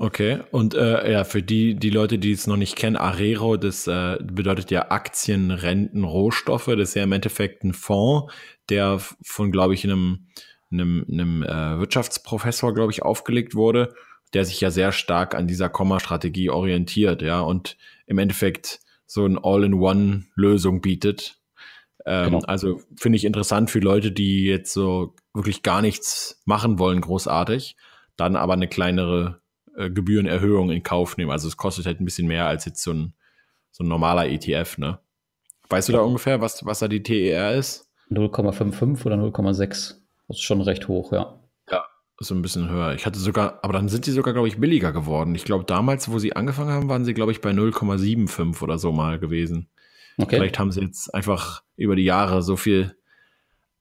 [0.01, 3.89] Okay, und äh, ja, für die, die Leute, die es noch nicht kennen, Arero, das
[3.89, 6.67] äh, bedeutet ja Aktien, Renten, Rohstoffe.
[6.67, 8.33] Das ist ja im Endeffekt ein Fonds,
[8.69, 10.29] der von, glaube ich, einem,
[10.71, 13.93] einem, einem äh, Wirtschaftsprofessor, glaube ich, aufgelegt wurde,
[14.35, 19.37] der sich ja sehr stark an dieser Komma-Strategie orientiert, ja, und im Endeffekt so ein
[19.37, 21.41] All-in-One-Lösung bietet.
[22.07, 22.45] Ähm, genau.
[22.47, 27.75] Also finde ich interessant für Leute, die jetzt so wirklich gar nichts machen wollen, großartig,
[28.17, 29.41] dann aber eine kleinere
[29.79, 31.31] äh, Gebührenerhöhung in Kauf nehmen.
[31.31, 33.15] Also es kostet halt ein bisschen mehr als jetzt so ein,
[33.71, 34.99] so ein normaler ETF, ne?
[35.71, 37.89] Weißt du da ungefähr, was, was da die TER ist?
[38.11, 39.97] 0,55 oder 0,6.
[40.29, 41.39] Das ist schon recht hoch, ja.
[41.71, 41.85] Ja,
[42.19, 42.95] so ein bisschen höher.
[42.95, 45.35] Ich hatte sogar, aber dann sind die sogar, glaube ich, billiger geworden.
[45.35, 48.93] Ich glaube, damals, wo sie angefangen haben, waren sie, glaube ich, bei 0,75 oder so
[48.93, 49.69] mal gewesen.
[50.17, 50.37] Okay.
[50.37, 52.97] Vielleicht haben sie jetzt einfach über die Jahre so viel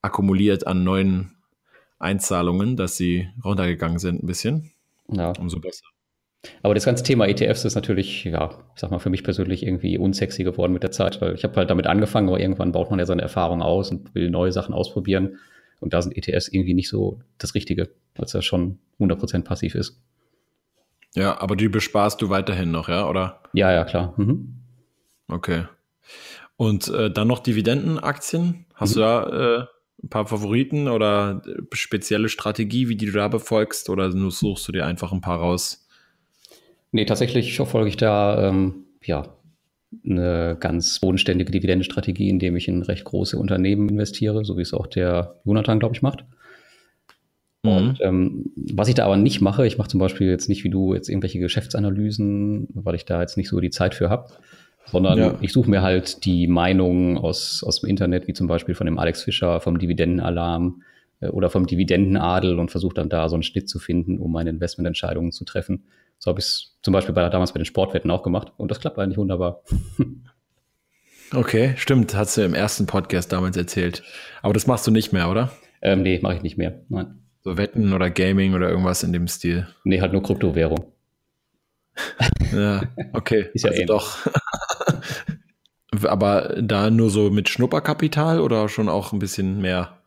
[0.01, 1.37] akkumuliert an neuen
[1.99, 4.71] Einzahlungen, dass sie runtergegangen sind ein bisschen.
[5.11, 5.33] Ja.
[5.39, 5.85] Umso besser.
[6.61, 9.97] Aber das ganze Thema ETFs ist natürlich, ja, ich sag mal, für mich persönlich irgendwie
[9.97, 12.99] unsexy geworden mit der Zeit, weil ich habe halt damit angefangen, aber irgendwann baut man
[12.99, 15.39] ja seine Erfahrung aus und will neue Sachen ausprobieren.
[15.79, 19.75] Und da sind ETFs irgendwie nicht so das Richtige, weil es ja schon 100% passiv
[19.75, 20.01] ist.
[21.15, 23.41] Ja, aber die besparst du weiterhin noch, ja, oder?
[23.53, 24.13] Ja, ja, klar.
[24.17, 24.55] Mhm.
[25.27, 25.65] Okay.
[26.55, 28.65] Und äh, dann noch Dividendenaktien.
[28.73, 28.93] Hast mhm.
[28.95, 29.65] du da äh,
[30.03, 34.85] ein paar Favoriten oder spezielle Strategie, wie die du da befolgst, oder suchst du dir
[34.85, 35.87] einfach ein paar raus?
[36.91, 39.23] Nee, tatsächlich verfolge ich da ähm, ja
[40.05, 44.87] eine ganz bodenständige Dividendenstrategie, indem ich in recht große Unternehmen investiere, so wie es auch
[44.87, 46.25] der Jonathan, glaube ich, macht.
[47.63, 47.71] Mhm.
[47.71, 50.69] Und ähm, was ich da aber nicht mache, ich mache zum Beispiel jetzt nicht wie
[50.69, 54.31] du jetzt irgendwelche Geschäftsanalysen, weil ich da jetzt nicht so die Zeit für habe,
[54.91, 55.37] sondern ja.
[55.41, 58.97] ich suche mir halt die Meinungen aus, aus dem Internet, wie zum Beispiel von dem
[58.97, 60.83] Alex Fischer, vom Dividendenalarm
[61.19, 64.49] äh, oder vom Dividendenadel und versuche dann da so einen Schnitt zu finden, um meine
[64.49, 65.85] Investmententscheidungen zu treffen.
[66.19, 68.79] So habe ich es zum Beispiel bei, damals bei den Sportwetten auch gemacht und das
[68.79, 69.61] klappt eigentlich wunderbar.
[71.33, 74.01] Okay, stimmt, hast du im ersten Podcast damals erzählt.
[74.41, 75.51] Aber das machst du nicht mehr, oder?
[75.81, 76.81] Ähm, nee, mache ich nicht mehr.
[76.87, 77.19] Nein.
[77.41, 79.67] So Wetten oder Gaming oder irgendwas in dem Stil?
[79.83, 80.85] Nee, halt nur Kryptowährung.
[82.53, 82.83] Ja,
[83.13, 83.49] okay.
[83.53, 84.17] Ist ja also doch.
[86.03, 89.97] Aber da nur so mit Schnupperkapital oder schon auch ein bisschen mehr?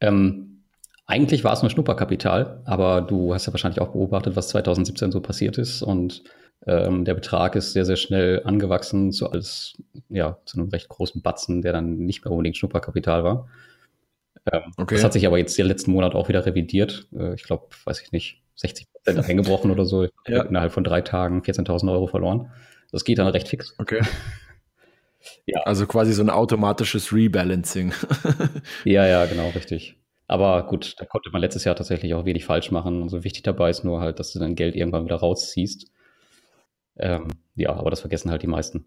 [0.00, 0.62] Ähm,
[1.06, 5.20] eigentlich war es nur Schnupperkapital, aber du hast ja wahrscheinlich auch beobachtet, was 2017 so
[5.20, 6.22] passiert ist und
[6.66, 9.74] ähm, der Betrag ist sehr, sehr schnell angewachsen zu als,
[10.10, 13.48] ja, zu einem recht großen Batzen, der dann nicht mehr unbedingt Schnupperkapital war.
[14.52, 14.96] Ähm, okay.
[14.96, 17.08] Das hat sich aber jetzt den letzten Monat auch wieder revidiert.
[17.16, 20.06] Äh, ich glaube, weiß ich nicht, 60 Prozent eingebrochen oder so.
[20.26, 20.42] Ja.
[20.42, 22.50] Innerhalb von drei Tagen 14.000 Euro verloren.
[22.90, 23.74] Das geht dann recht fix.
[23.78, 24.00] Okay.
[25.46, 25.60] Ja.
[25.64, 27.92] Also quasi so ein automatisches Rebalancing.
[28.84, 29.96] ja, ja, genau, richtig.
[30.26, 33.02] Aber gut, da konnte man letztes Jahr tatsächlich auch wenig falsch machen.
[33.02, 35.90] Also wichtig dabei ist nur halt, dass du dein Geld irgendwann wieder rausziehst.
[36.98, 38.86] Ähm, ja, aber das vergessen halt die meisten.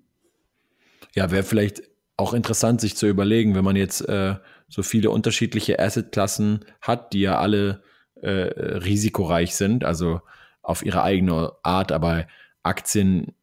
[1.14, 1.84] Ja, wäre vielleicht
[2.16, 4.36] auch interessant, sich zu überlegen, wenn man jetzt äh,
[4.70, 7.82] so viele unterschiedliche Assetklassen hat, die ja alle
[8.22, 8.30] äh,
[8.78, 10.22] risikoreich sind, also
[10.62, 12.28] auf ihre eigene Art, aber
[12.64, 13.34] Aktien,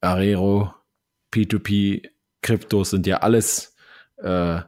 [0.00, 0.74] Arero,
[1.32, 2.08] P2P,
[2.42, 3.74] Kryptos sind ja alles,
[4.18, 4.60] äh,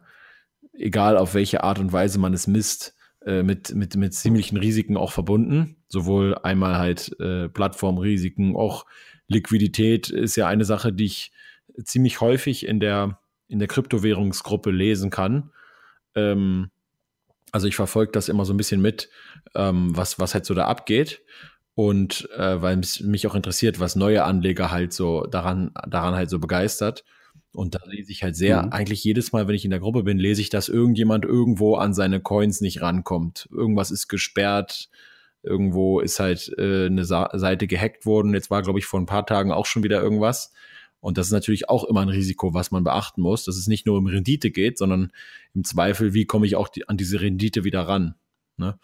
[0.73, 4.97] egal auf welche Art und Weise man es misst, äh, mit, mit, mit ziemlichen Risiken
[4.97, 5.77] auch verbunden.
[5.89, 8.87] Sowohl einmal halt äh, Plattformrisiken, auch
[9.29, 11.33] Liquidität ist ja eine Sache, die ich
[11.85, 15.51] ziemlich häufig in der, in der Kryptowährungsgruppe lesen kann.
[16.15, 16.71] Ähm,
[17.53, 19.09] also ich verfolge das immer so ein bisschen mit,
[19.55, 21.23] ähm, was, was halt so da abgeht.
[21.75, 26.29] Und äh, weil es mich auch interessiert, was neue Anleger halt so daran, daran halt
[26.29, 27.05] so begeistert.
[27.53, 28.73] Und da lese ich halt sehr, mhm.
[28.73, 31.95] eigentlich jedes Mal, wenn ich in der Gruppe bin, lese ich, dass irgendjemand irgendwo an
[31.95, 33.49] seine Coins nicht rankommt.
[33.51, 34.89] Irgendwas ist gesperrt,
[35.43, 38.35] irgendwo ist halt äh, eine Sa Seite gehackt worden.
[38.35, 40.53] Jetzt war, glaube ich, vor ein paar Tagen auch schon wieder irgendwas.
[41.01, 43.87] Und das ist natürlich auch immer ein Risiko, was man beachten muss, dass es nicht
[43.87, 45.13] nur um Rendite geht, sondern
[45.55, 48.15] im Zweifel, wie komme ich auch die, an diese Rendite wieder ran.
[48.57, 48.79] Ne?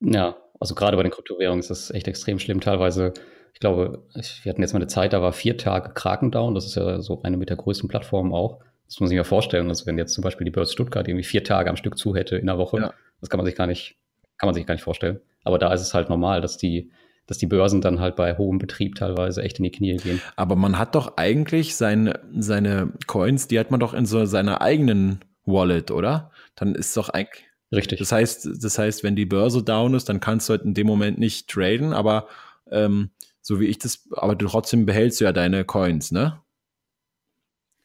[0.00, 2.60] Ja, also gerade bei den Kryptowährungen ist das echt extrem schlimm.
[2.60, 3.12] Teilweise
[3.56, 6.54] ich glaube, wir hatten jetzt mal eine Zeit, da war vier Tage Krakendown.
[6.54, 8.58] Das ist ja so eine mit der größten Plattformen auch.
[8.84, 9.70] Das muss man sich mal vorstellen.
[9.70, 12.36] Also wenn jetzt zum Beispiel die Börse Stuttgart irgendwie vier Tage am Stück zu hätte
[12.36, 12.94] in der Woche, ja.
[13.22, 13.96] das kann man sich gar nicht,
[14.36, 15.20] kann man sich gar nicht vorstellen.
[15.42, 16.90] Aber da ist es halt normal, dass die,
[17.26, 20.20] dass die Börsen dann halt bei hohem Betrieb teilweise echt in die Knie gehen.
[20.36, 24.60] Aber man hat doch eigentlich seine, seine Coins, die hat man doch in so seiner
[24.60, 26.30] eigenen Wallet, oder?
[26.54, 27.44] Dann ist doch eigentlich.
[27.72, 27.98] Richtig.
[27.98, 30.86] Das heißt, das heißt, wenn die Börse down ist, dann kannst du halt in dem
[30.86, 32.28] Moment nicht traden, aber
[32.70, 33.10] ähm,
[33.42, 36.40] so wie ich das, aber du trotzdem behältst du ja deine Coins, ne?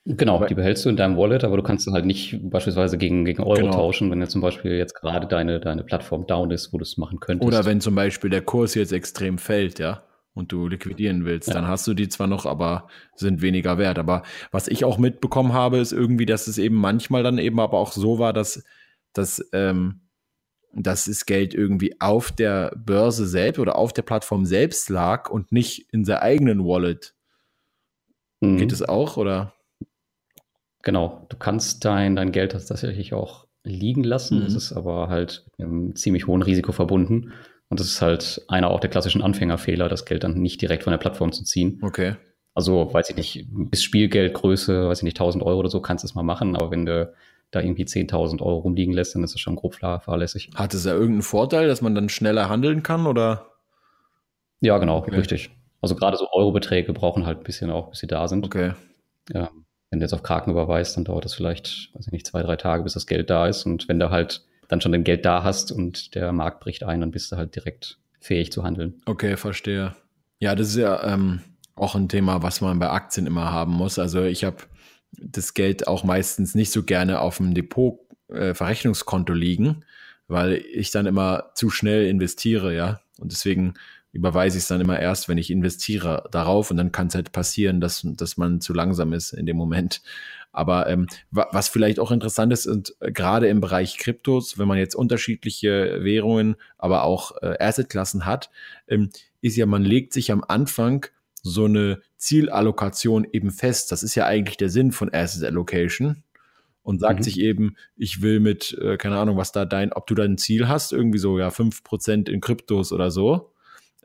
[0.06, 3.24] Genau, die behältst du in deinem Wallet, aber du kannst du halt nicht beispielsweise gegen,
[3.24, 3.72] gegen Euro genau.
[3.72, 6.98] tauschen, wenn jetzt zum Beispiel jetzt gerade deine, deine Plattform down ist, wo du es
[6.98, 7.48] machen könntest.
[7.48, 11.54] Oder wenn zum Beispiel der Kurs jetzt extrem fällt, ja, und du liquidieren willst, ja.
[11.54, 14.00] dann hast du die zwar noch, aber sind weniger wert.
[14.00, 17.78] Aber was ich auch mitbekommen habe, ist irgendwie, dass es eben manchmal dann eben aber
[17.78, 18.64] auch so war, dass,
[19.14, 20.02] dass, ähm,
[20.74, 25.52] dass das Geld irgendwie auf der Börse selbst oder auf der Plattform selbst lag und
[25.52, 27.14] nicht in der eigenen Wallet.
[28.40, 28.58] Mhm.
[28.58, 29.54] Geht es auch, oder?
[30.84, 34.40] Genau, du kannst dein, dein Geld tatsächlich auch liegen lassen.
[34.40, 34.46] Mhm.
[34.46, 37.34] Es ist aber halt mit einem ziemlich hohen Risiko verbunden.
[37.70, 40.92] Und das ist halt einer auch der klassischen Anfängerfehler, das Geld dann nicht direkt von
[40.92, 41.80] der Plattform zu ziehen.
[41.82, 42.16] Okay.
[42.54, 46.08] Also, weiß ich nicht, bis Spielgeldgröße, weiß ich nicht, 1000 Euro oder so, kannst du
[46.08, 46.56] es mal machen.
[46.58, 47.14] Aber wenn du
[47.52, 50.50] da irgendwie 10.000 Euro rumliegen lässt, dann ist das schon grob fahrlässig.
[50.56, 53.52] Hat es ja irgendeinen Vorteil, dass man dann schneller handeln kann oder?
[54.60, 55.16] Ja, genau, okay.
[55.16, 55.52] richtig.
[55.82, 58.46] Also gerade so Eurobeträge brauchen halt ein bisschen auch, bis sie da sind.
[58.46, 58.74] Okay.
[59.34, 59.50] Ja,
[59.92, 62.56] wenn du jetzt auf Kraken überweist, dann dauert das vielleicht, weiß ich nicht, zwei, drei
[62.56, 63.66] Tage, bis das Geld da ist.
[63.66, 67.02] Und wenn du halt dann schon dein Geld da hast und der Markt bricht ein,
[67.02, 69.02] dann bist du halt direkt fähig zu handeln.
[69.06, 69.94] Okay, verstehe.
[70.40, 71.42] Ja, das ist ja ähm,
[71.76, 74.00] auch ein Thema, was man bei Aktien immer haben muss.
[74.00, 74.58] Also ich habe
[75.12, 78.00] das Geld auch meistens nicht so gerne auf dem Depot
[78.30, 79.84] äh, Verrechnungskonto liegen,
[80.30, 83.02] weil ich dann immer zu schnell investiere, ja.
[83.20, 83.74] Und deswegen
[84.12, 87.32] überweise ich es dann immer erst, wenn ich investiere darauf und dann kann es halt
[87.32, 90.02] passieren, dass, dass man zu langsam ist in dem Moment.
[90.54, 94.78] Aber ähm, was vielleicht auch interessant ist, und äh, gerade im Bereich Kryptos, wenn man
[94.78, 98.50] jetzt unterschiedliche Währungen, aber auch äh, Assetklassen hat,
[98.88, 101.06] ähm, ist ja, man legt sich am Anfang
[101.42, 103.92] so eine Zielallokation eben fest.
[103.92, 106.24] Das ist ja eigentlich der Sinn von Asset Allocation
[106.84, 107.24] und sagt mhm.
[107.24, 110.38] sich eben, ich will mit, äh, keine Ahnung, was da dein, ob du da ein
[110.38, 113.51] Ziel hast, irgendwie so, ja, fünf Prozent in Kryptos oder so.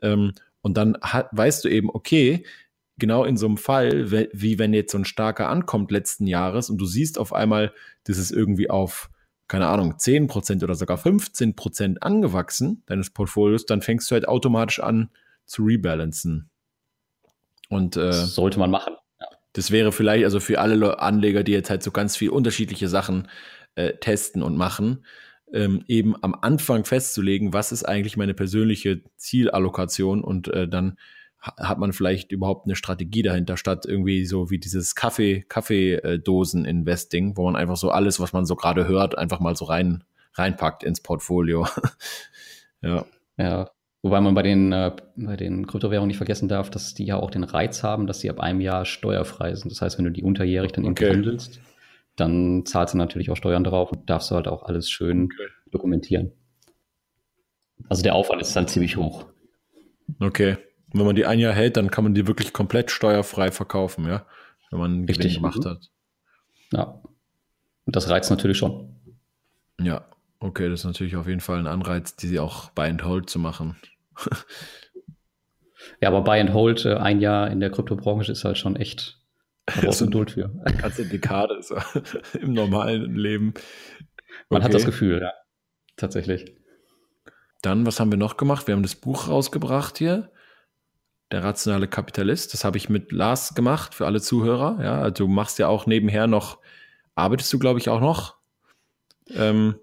[0.01, 2.43] Ähm, und dann hat, weißt du eben, okay,
[2.97, 6.77] genau in so einem Fall, wie wenn jetzt so ein starker ankommt letzten Jahres und
[6.79, 7.73] du siehst auf einmal,
[8.05, 9.09] das ist irgendwie auf,
[9.47, 14.27] keine Ahnung, 10 Prozent oder sogar 15 Prozent angewachsen, deines Portfolios, dann fängst du halt
[14.27, 15.09] automatisch an
[15.45, 16.49] zu rebalancen.
[17.69, 18.95] Und äh, das sollte man machen.
[19.19, 19.27] Ja.
[19.53, 23.27] Das wäre vielleicht also für alle Anleger, die jetzt halt so ganz viel unterschiedliche Sachen
[23.75, 25.05] äh, testen und machen,
[25.53, 30.97] ähm, eben am Anfang festzulegen, was ist eigentlich meine persönliche Zielallokation und äh, dann
[31.39, 37.45] hat man vielleicht überhaupt eine Strategie dahinter, statt irgendwie so wie dieses Kaffee, Kaffeedosen-Investing, wo
[37.45, 41.01] man einfach so alles, was man so gerade hört, einfach mal so rein, reinpackt ins
[41.01, 41.67] Portfolio.
[42.81, 43.05] ja.
[43.37, 43.69] Ja.
[44.03, 47.31] Wobei man bei den, äh, bei den Kryptowährungen nicht vergessen darf, dass die ja auch
[47.31, 49.71] den Reiz haben, dass sie ab einem Jahr steuerfrei sind.
[49.71, 51.11] Das heißt, wenn du die unterjährig dann okay.
[51.11, 51.59] handelst,
[52.17, 55.47] dann zahlst du natürlich auch Steuern drauf und darfst du halt auch alles schön okay.
[55.71, 56.33] dokumentieren.
[57.87, 59.25] Also der Aufwand ist dann ziemlich hoch.
[60.19, 60.57] Okay.
[60.91, 64.05] Und wenn man die ein Jahr hält, dann kann man die wirklich komplett steuerfrei verkaufen,
[64.05, 64.25] ja?
[64.71, 65.35] Wenn man einen Richtig.
[65.35, 65.89] gemacht hat.
[66.73, 67.01] Ja.
[67.85, 68.95] Und das reizt natürlich schon.
[69.79, 70.05] Ja,
[70.39, 73.29] okay, das ist natürlich auf jeden Fall ein Anreiz, die sie auch Buy and Hold
[73.29, 73.77] zu machen.
[76.01, 79.19] ja, aber Buy and Hold äh, ein Jahr in der Kryptobranche ist halt schon echt
[79.67, 80.49] große Geduld für.
[80.81, 81.77] Ganze Dekade so,
[82.39, 83.53] im normalen Leben.
[84.49, 85.33] Man hat das Gefühl, ja.
[85.95, 86.55] Tatsächlich.
[87.61, 88.67] Dann, was haben wir noch gemacht?
[88.67, 90.31] Wir haben das Buch rausgebracht hier.
[91.31, 92.53] Der rationale Kapitalist.
[92.53, 94.79] Das habe ich mit Lars gemacht für alle Zuhörer.
[94.81, 96.59] Ja, also du machst ja auch nebenher noch,
[97.15, 98.37] arbeitest du, glaube ich, auch noch?
[99.33, 99.75] Ähm,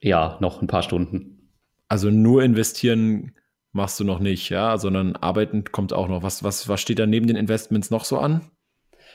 [0.00, 1.50] ja, noch ein paar Stunden.
[1.88, 3.32] Also nur investieren
[3.72, 6.22] machst du noch nicht, ja, sondern arbeiten kommt auch noch.
[6.22, 8.50] Was, was, was steht da neben den Investments noch so an?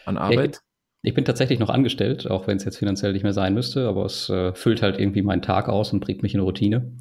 [0.05, 0.61] An Arbeit?
[1.01, 3.87] Ich, ich bin tatsächlich noch angestellt, auch wenn es jetzt finanziell nicht mehr sein müsste,
[3.87, 6.91] aber es äh, füllt halt irgendwie meinen Tag aus und bringt mich in Routine.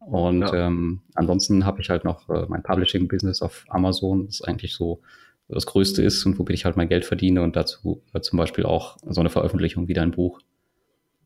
[0.00, 0.66] Und ja.
[0.66, 5.02] ähm, ansonsten habe ich halt noch äh, mein Publishing-Business auf Amazon, das eigentlich so
[5.48, 8.64] das Größte ist und womit ich halt mein Geld verdiene und dazu äh, zum Beispiel
[8.64, 10.40] auch so eine Veröffentlichung wie dein Buch.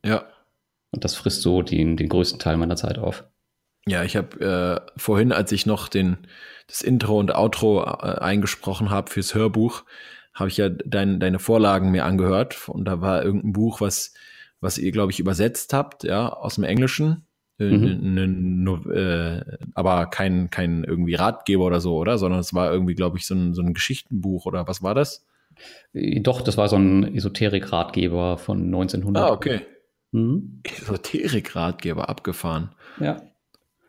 [0.05, 0.27] Ja.
[0.91, 3.25] Und das frisst so den, den größten Teil meiner Zeit auf.
[3.87, 6.19] Ja, ich habe äh, vorhin, als ich noch den,
[6.69, 9.85] das Intro und Outro äh, eingesprochen habe fürs Hörbuch,
[10.35, 14.15] habe ich ja dein, deine Vorlagen mir angehört und da war irgendein Buch, was,
[14.61, 17.27] was ihr, glaube ich, übersetzt habt, ja, aus dem Englischen
[17.59, 18.91] äh, mhm.
[18.93, 19.43] äh,
[19.75, 22.19] aber kein, kein irgendwie Ratgeber oder so, oder?
[22.19, 25.27] Sondern es war irgendwie, glaube ich, so ein, so ein Geschichtenbuch oder was war das?
[25.93, 29.23] Äh, doch, das war so ein Esoterik-Ratgeber von 1900.
[29.23, 29.61] Ah, okay.
[30.13, 30.63] Mhm.
[30.65, 32.71] Esoterik-Ratgeber abgefahren.
[33.01, 33.23] Ja.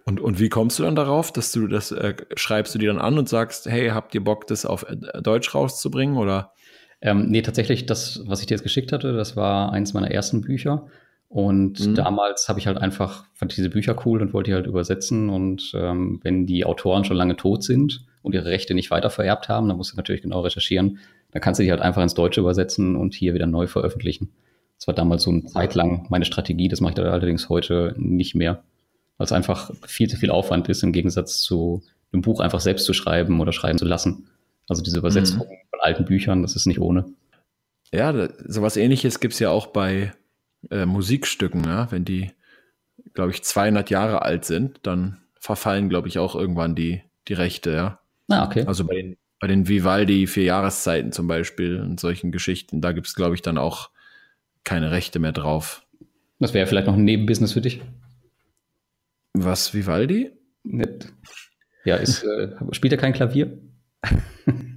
[0.06, 3.00] Und, und wie kommst du dann darauf, dass du das, äh, schreibst du die dann
[3.00, 6.52] an und sagst, hey, habt ihr Bock, das auf äh, Deutsch rauszubringen oder?
[7.02, 10.42] Ähm, nee, tatsächlich, das, was ich dir jetzt geschickt hatte, das war eins meiner ersten
[10.42, 10.88] Bücher.
[11.34, 11.96] Und mhm.
[11.96, 15.30] damals habe ich halt einfach, fand diese Bücher cool und wollte die halt übersetzen.
[15.30, 19.68] Und ähm, wenn die Autoren schon lange tot sind und ihre Rechte nicht weitervererbt haben,
[19.68, 21.00] dann musst du natürlich genau recherchieren.
[21.32, 24.32] Dann kannst du die halt einfach ins Deutsche übersetzen und hier wieder neu veröffentlichen.
[24.78, 26.68] Das war damals so eine Zeit lang meine Strategie.
[26.68, 28.64] Das mache ich allerdings heute nicht mehr,
[29.18, 32.86] weil es einfach viel zu viel Aufwand ist, im Gegensatz zu einem Buch einfach selbst
[32.86, 34.28] zu schreiben oder schreiben zu lassen.
[34.70, 35.58] Also diese Übersetzung mhm.
[35.70, 37.06] von alten Büchern, das ist nicht ohne.
[37.92, 40.14] Ja, sowas ähnliches gibt es ja auch bei
[40.72, 41.92] äh, Musikstücken, ja?
[41.92, 42.32] wenn die,
[43.14, 47.72] glaube ich, 200 Jahre alt sind, dann verfallen, glaube ich, auch irgendwann die, die Rechte,
[47.72, 48.00] ja.
[48.30, 48.64] Ah, okay.
[48.66, 53.08] Also bei den, bei den Vivaldi vier Jahreszeiten zum Beispiel und solchen Geschichten, da gibt
[53.08, 53.90] es, glaube ich, dann auch
[54.64, 55.86] keine Rechte mehr drauf.
[56.40, 57.82] Das wäre vielleicht noch ein Nebenbusiness für dich.
[59.34, 60.32] Was, Vivaldi?
[60.64, 61.12] Nicht.
[61.86, 63.58] Ja, ist, äh, spielt er kein Klavier?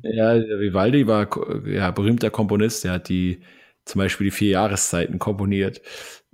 [0.03, 1.29] ja, Vivaldi war
[1.67, 3.41] ja berühmter Komponist, der hat die
[3.85, 5.81] zum Beispiel die vier Jahreszeiten komponiert.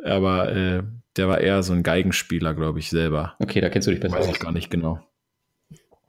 [0.03, 0.83] Aber äh,
[1.17, 3.37] der war eher so ein Geigenspieler, glaube ich, selber.
[3.39, 5.01] Okay, da kennst du dich besser Weiß ich gar nicht genau.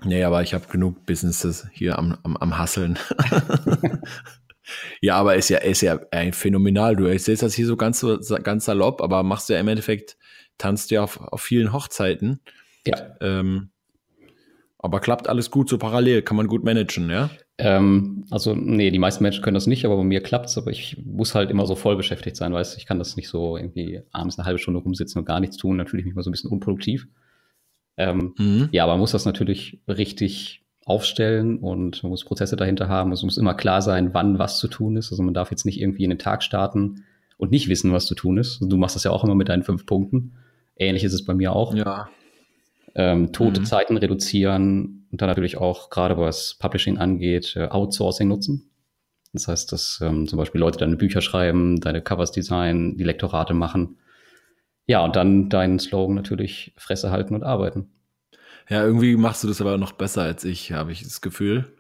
[0.06, 2.98] Nee, aber ich habe genug Businesses hier am, am, am Hasseln.
[5.02, 6.96] ja, aber ist ja, ist ja ein phänomenal.
[6.96, 8.06] Du erzählst das hier so ganz,
[8.44, 10.18] ganz salopp, aber machst du ja im Endeffekt,
[10.58, 12.40] tanzt ja auf, auf vielen Hochzeiten.
[12.86, 13.16] Ja.
[13.22, 13.70] Ähm,
[14.84, 17.30] aber klappt alles gut so parallel, kann man gut managen, ja?
[17.58, 20.58] Ähm, also, nee, die meisten Menschen können das nicht, aber bei mir klappt's.
[20.58, 22.78] Aber ich muss halt immer so voll beschäftigt sein, weißt du?
[22.80, 25.78] Ich kann das nicht so irgendwie abends eine halbe Stunde rumsitzen und gar nichts tun.
[25.78, 27.08] Natürlich mich mal so ein bisschen unproduktiv.
[27.96, 28.70] Ähm, mhm.
[28.74, 33.12] Ja, aber man muss das natürlich richtig aufstellen und man muss Prozesse dahinter haben.
[33.12, 35.12] Also, es muss immer klar sein, wann was zu tun ist.
[35.12, 37.06] Also man darf jetzt nicht irgendwie in den Tag starten
[37.38, 38.60] und nicht wissen, was zu tun ist.
[38.62, 40.34] Du machst das ja auch immer mit deinen fünf Punkten.
[40.76, 41.74] Ähnlich ist es bei mir auch.
[41.74, 42.10] Ja.
[42.96, 43.66] Ähm, tote mhm.
[43.66, 48.72] Zeiten reduzieren, und dann natürlich auch gerade was Publishing angeht, äh, Outsourcing nutzen.
[49.32, 53.54] Das heißt, dass ähm, zum Beispiel Leute deine Bücher schreiben, deine Covers designen, die Lektorate
[53.54, 53.98] machen.
[54.88, 57.92] Ja, und dann deinen Slogan natürlich Fresse halten und arbeiten.
[58.70, 61.72] Ja, irgendwie machst du das aber noch besser als ich, habe ich das Gefühl.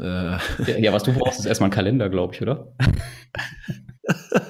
[0.00, 0.32] Äh.
[0.66, 2.74] Ja, ja, was du brauchst, ist erstmal ein Kalender, glaube ich, oder?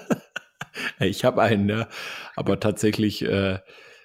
[1.01, 1.89] ich habe einen, ja.
[2.35, 3.59] Aber tatsächlich äh,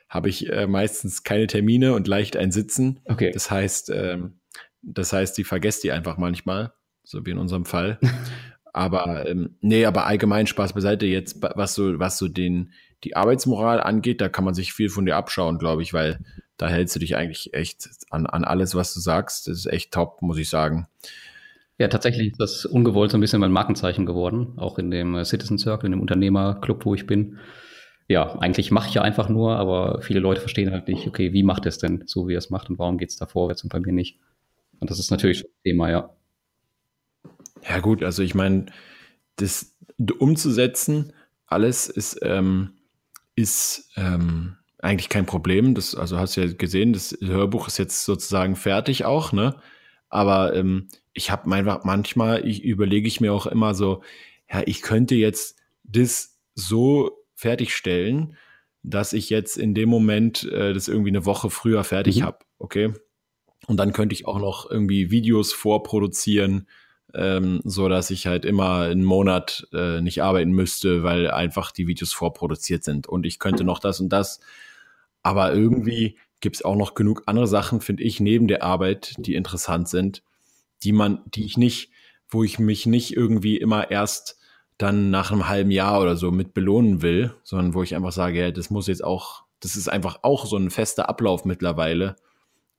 [0.10, 3.00] habe ich äh, meistens keine Termine und leicht ein Sitzen.
[3.06, 3.32] Okay.
[3.32, 4.40] Das heißt, ähm,
[4.82, 6.74] das heißt, die vergesst die einfach manchmal,
[7.04, 8.00] so wie in unserem Fall.
[8.74, 12.72] aber ähm, nee, aber allgemein Spaß beiseite jetzt, was so was so den
[13.04, 16.20] die Arbeitsmoral angeht, da kann man sich viel von dir abschauen, glaube ich, weil
[16.58, 19.48] da hältst du dich eigentlich echt an, an alles, was du sagst.
[19.48, 20.88] Das ist echt top, muss ich sagen.
[21.82, 25.26] Ja, tatsächlich ist das ungewollt so ein bisschen mein Markenzeichen geworden, auch in dem äh,
[25.26, 27.40] Citizen Circle, in dem Unternehmerclub, wo ich bin
[28.08, 31.44] ja, eigentlich mache ich ja einfach nur, aber viele Leute verstehen halt nicht, okay, wie
[31.44, 33.72] macht es denn so, wie er es macht und warum geht es da vorwärts und
[33.72, 34.20] bei mir nicht.
[34.80, 36.10] Und das ist natürlich ein Thema, ja.
[37.68, 38.66] Ja, gut, also ich meine,
[39.38, 39.76] das
[40.20, 41.14] umzusetzen,
[41.48, 42.74] alles ist, ähm,
[43.36, 45.74] ist ähm, eigentlich kein Problem.
[45.74, 49.56] Das, also hast du ja gesehen, das Hörbuch ist jetzt sozusagen fertig auch, ne?
[50.10, 54.02] Aber ähm, ich habe einfach manchmal, ich überlege ich mir auch immer so,
[54.52, 58.38] ja, ich könnte jetzt das so fertigstellen,
[58.84, 62.24] dass ich jetzt in dem Moment äh, das irgendwie eine Woche früher fertig mhm.
[62.24, 62.94] habe, okay?
[63.68, 66.68] Und dann könnte ich auch noch irgendwie Videos vorproduzieren,
[67.14, 71.88] ähm, so dass ich halt immer einen Monat äh, nicht arbeiten müsste, weil einfach die
[71.88, 73.08] Videos vorproduziert sind.
[73.08, 74.40] Und ich könnte noch das und das.
[75.22, 79.36] Aber irgendwie gibt es auch noch genug andere Sachen, finde ich, neben der Arbeit, die
[79.36, 80.24] interessant sind,
[80.84, 81.92] die man, die ich nicht,
[82.30, 84.38] wo ich mich nicht irgendwie immer erst
[84.78, 88.40] dann nach einem halben Jahr oder so mit belohnen will, sondern wo ich einfach sage,
[88.40, 92.16] ja, das muss jetzt auch, das ist einfach auch so ein fester Ablauf mittlerweile.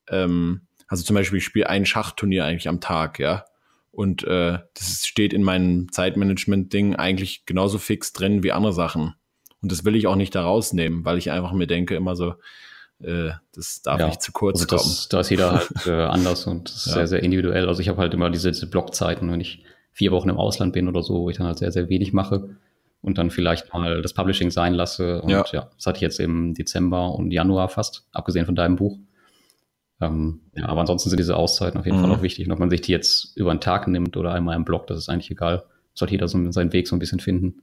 [0.09, 3.45] Ähm, also zum Beispiel, ich spiele ein Schachturnier eigentlich am Tag, ja.
[3.93, 9.15] Und äh, das steht in meinem Zeitmanagement-Ding eigentlich genauso fix drin wie andere Sachen.
[9.61, 12.35] Und das will ich auch nicht da rausnehmen, weil ich einfach mir denke, immer so,
[13.55, 15.07] das darf ja, nicht zu kurz also das, kommen.
[15.11, 16.93] Da ist jeder halt äh, anders und ja.
[16.93, 17.69] sehr, sehr individuell.
[17.69, 20.89] Also ich habe halt immer diese, diese Blockzeiten, wenn ich vier Wochen im Ausland bin
[20.89, 22.57] oder so, wo ich dann halt sehr, sehr wenig mache
[23.03, 25.21] und dann vielleicht mal das Publishing sein lasse.
[25.23, 28.77] Und ja, ja das hatte ich jetzt im Dezember und Januar fast, abgesehen von deinem
[28.77, 28.99] Buch.
[30.01, 32.03] Ähm, ja, aber ansonsten sind diese Auszeiten auf jeden mhm.
[32.03, 32.47] Fall auch wichtig.
[32.47, 34.99] Und ob man sich die jetzt über einen Tag nimmt oder einmal im Blog, das
[34.99, 35.65] ist eigentlich egal.
[35.95, 37.63] Sollte jeder so seinen Weg so ein bisschen finden.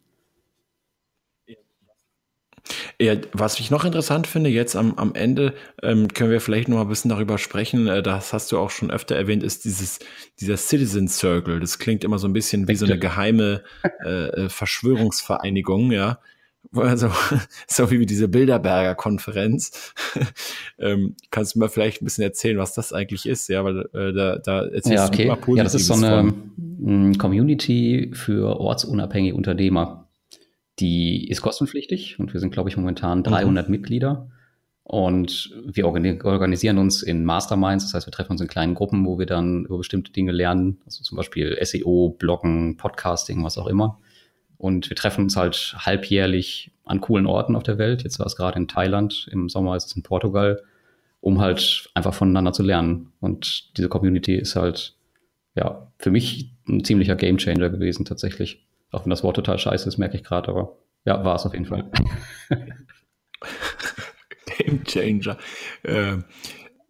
[3.02, 6.76] Ja, was ich noch interessant finde, jetzt am, am Ende ähm, können wir vielleicht noch
[6.76, 10.00] mal ein bisschen darüber sprechen, äh, das hast du auch schon öfter erwähnt, ist dieses,
[10.42, 11.62] dieser Citizen Circle.
[11.62, 13.64] Das klingt immer so ein bisschen wie so eine geheime
[14.04, 16.20] äh, äh Verschwörungsvereinigung, ja.
[16.74, 17.10] Also,
[17.68, 19.94] so wie diese Bilderberger Konferenz.
[20.78, 23.48] ähm, kannst du mal vielleicht ein bisschen erzählen, was das eigentlich ist?
[23.48, 25.24] Ja, weil äh, da, da erzählst ja, okay.
[25.24, 26.34] du mal Positives Ja, das ist so eine
[26.80, 27.18] von.
[27.18, 29.99] Community für ortsunabhängige Unternehmer.
[30.80, 33.72] Die ist kostenpflichtig und wir sind, glaube ich, momentan 300 mhm.
[33.72, 34.30] Mitglieder.
[34.84, 39.20] Und wir organisieren uns in Masterminds, das heißt, wir treffen uns in kleinen Gruppen, wo
[39.20, 44.00] wir dann über bestimmte Dinge lernen, also zum Beispiel SEO, Bloggen, Podcasting, was auch immer.
[44.58, 48.02] Und wir treffen uns halt halbjährlich an coolen Orten auf der Welt.
[48.04, 50.64] Jetzt war es gerade in Thailand, im Sommer ist es in Portugal,
[51.22, 53.12] um halt einfach voneinander zu lernen.
[53.20, 54.96] Und diese Community ist halt,
[55.54, 58.66] ja, für mich ein ziemlicher Gamechanger gewesen tatsächlich.
[58.92, 61.54] Auch wenn das Wort total scheiße ist, merke ich gerade, aber ja, war es auf
[61.54, 61.92] jeden Fall.
[64.58, 65.38] Gamechanger.
[65.84, 66.18] Äh,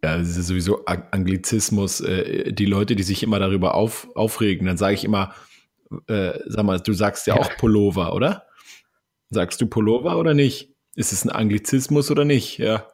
[0.02, 2.02] ja, das ist sowieso Anglizismus.
[2.02, 5.34] Äh, die Leute, die sich immer darüber auf, aufregen, dann sage ich immer,
[6.08, 8.46] äh, sag mal, du sagst ja, ja auch Pullover, oder?
[9.30, 10.74] Sagst du Pullover oder nicht?
[10.96, 12.58] Ist es ein Anglizismus oder nicht?
[12.58, 12.88] Ja.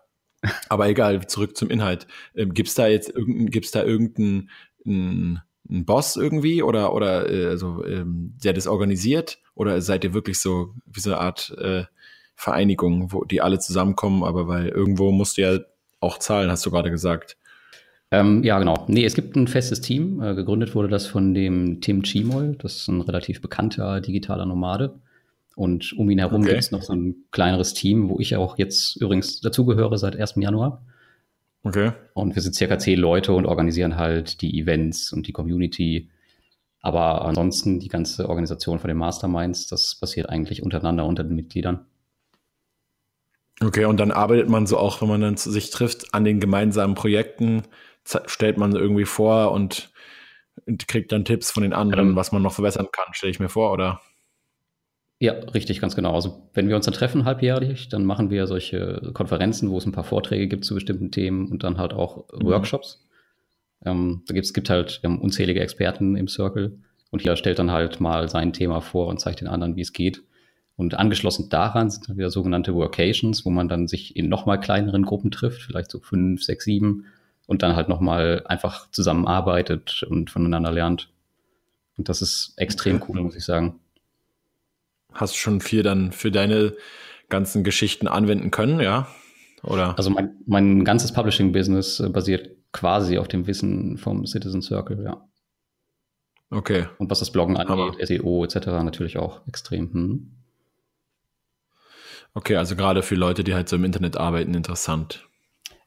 [0.69, 2.07] Aber egal, zurück zum Inhalt.
[2.35, 7.47] Ähm, Gibt es da jetzt irgendein, gibt's da irgendeinen ein, Boss irgendwie oder, oder äh,
[7.47, 9.39] also, ähm, der das organisiert?
[9.55, 11.83] Oder seid ihr wirklich so wie so eine Art äh,
[12.35, 15.59] Vereinigung, wo die alle zusammenkommen, aber weil irgendwo musst du ja
[15.99, 17.37] auch zahlen, hast du gerade gesagt.
[18.11, 18.85] Ähm, ja, genau.
[18.87, 20.21] Nee, es gibt ein festes Team.
[20.21, 22.55] Äh, gegründet wurde das von dem Tim Chimol.
[22.61, 24.99] Das ist ein relativ bekannter digitaler Nomade.
[25.55, 26.51] Und um ihn herum okay.
[26.51, 30.35] gibt es noch so ein kleineres Team, wo ich auch jetzt übrigens dazugehöre seit 1.
[30.35, 30.83] Januar.
[31.65, 31.93] Okay.
[32.13, 36.11] Und wir sind circa zehn Leute und organisieren halt die Events und die Community.
[36.79, 41.87] Aber ansonsten die ganze Organisation von den Masterminds, das passiert eigentlich untereinander unter den Mitgliedern.
[43.61, 46.93] Okay, und dann arbeitet man so auch, wenn man dann sich trifft, an den gemeinsamen
[46.93, 47.63] Projekten,
[48.27, 49.91] stellt man irgendwie vor und,
[50.67, 53.39] und kriegt dann Tipps von den anderen, ähm, was man noch verbessern kann, stelle ich
[53.39, 54.01] mir vor, oder?
[55.19, 56.13] Ja, richtig, ganz genau.
[56.13, 59.93] Also wenn wir uns dann treffen halbjährlich, dann machen wir solche Konferenzen, wo es ein
[59.93, 62.45] paar Vorträge gibt zu bestimmten Themen und dann halt auch mhm.
[62.47, 63.05] Workshops.
[63.85, 66.79] Ähm, da gibt's gibt halt unzählige Experten im Circle
[67.11, 69.93] und jeder stellt dann halt mal sein Thema vor und zeigt den anderen, wie es
[69.93, 70.21] geht.
[70.75, 75.03] Und angeschlossen daran sind dann wieder sogenannte Workations, wo man dann sich in nochmal kleineren
[75.03, 77.05] Gruppen trifft, vielleicht so fünf, sechs, sieben
[77.47, 81.09] und dann halt nochmal einfach zusammenarbeitet und voneinander lernt.
[81.97, 83.79] Und das ist extrem cool, muss ich sagen.
[85.15, 86.75] Hast du schon viel dann für deine
[87.29, 89.07] ganzen Geschichten anwenden können, ja?
[89.63, 89.97] Oder?
[89.97, 95.25] Also mein, mein ganzes Publishing-Business äh, basiert quasi auf dem Wissen vom Citizen Circle, ja.
[96.51, 96.85] Okay.
[96.99, 98.05] Und was das Bloggen angeht, Aber.
[98.05, 98.67] SEO etc.
[98.83, 99.91] natürlich auch extrem.
[99.93, 100.31] Hm.
[102.33, 105.25] Okay, also gerade für Leute, die halt so im Internet arbeiten, interessant.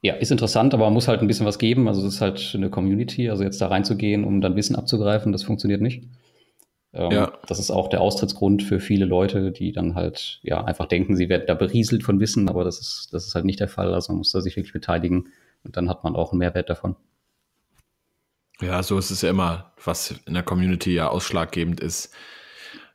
[0.01, 1.89] Ja, ist interessant, aber man muss halt ein bisschen was geben.
[1.89, 3.29] Also es ist halt eine Community.
[3.29, 6.05] Also jetzt da reinzugehen, um dann Wissen abzugreifen, das funktioniert nicht.
[6.93, 7.33] Ähm, ja.
[7.47, 11.29] Das ist auch der Austrittsgrund für viele Leute, die dann halt ja einfach denken, sie
[11.29, 13.93] werden da berieselt von Wissen, aber das ist, das ist halt nicht der Fall.
[13.93, 15.29] Also man muss da sich wirklich beteiligen
[15.65, 16.97] und dann hat man auch einen Mehrwert davon.
[18.61, 22.13] Ja, so ist es ja immer, was in der Community ja ausschlaggebend ist.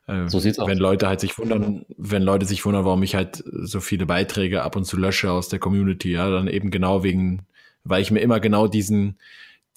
[0.06, 0.68] Äh, so sieht's aus.
[0.68, 4.62] Wenn Leute halt sich wundern, wenn Leute sich wundern, warum ich halt so viele Beiträge
[4.62, 7.46] ab und zu lösche aus der Community, ja, dann eben genau wegen,
[7.84, 9.18] weil ich mir immer genau diesen,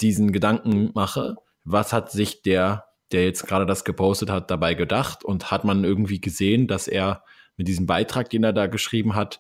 [0.02, 5.24] diesen Gedanken mache, was hat sich der, der jetzt gerade das gepostet hat, dabei gedacht
[5.24, 7.24] und hat man irgendwie gesehen, dass er
[7.56, 9.40] mit diesem Beitrag, den er da geschrieben hat,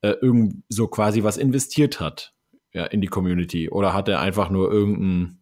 [0.00, 2.34] äh, irgend so quasi was investiert hat,
[2.72, 5.40] ja, in die Community oder hat er einfach nur irgendeinen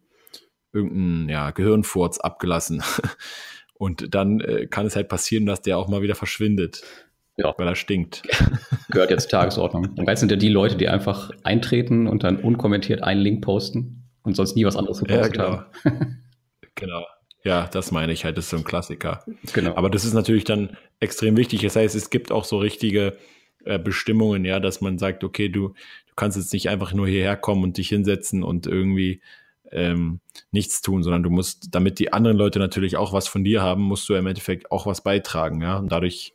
[0.75, 2.83] irgendein, ja, Gehirnfurz abgelassen.
[3.77, 6.83] Und dann äh, kann es halt passieren, dass der auch mal wieder verschwindet.
[7.37, 7.53] Ja.
[7.57, 8.23] Weil er stinkt.
[8.89, 9.89] Gehört jetzt Tagesordnung.
[9.97, 14.03] Und jetzt sind ja die Leute, die einfach eintreten und dann unkommentiert einen Link posten
[14.23, 15.57] und sonst nie was anderes gepostet ja, genau.
[15.83, 16.23] haben.
[16.75, 17.05] genau.
[17.45, 19.23] Ja, das meine ich halt, das ist so ein Klassiker.
[19.53, 19.75] Genau.
[19.75, 21.61] Aber das ist natürlich dann extrem wichtig.
[21.61, 23.17] Das heißt, es gibt auch so richtige
[23.65, 27.37] äh, Bestimmungen, ja, dass man sagt, okay, du, du kannst jetzt nicht einfach nur hierher
[27.37, 29.21] kommen und dich hinsetzen und irgendwie
[29.71, 30.21] ähm,
[30.51, 33.83] nichts tun, sondern du musst, damit die anderen Leute natürlich auch was von dir haben,
[33.83, 35.77] musst du im Endeffekt auch was beitragen, ja.
[35.77, 36.33] Und dadurch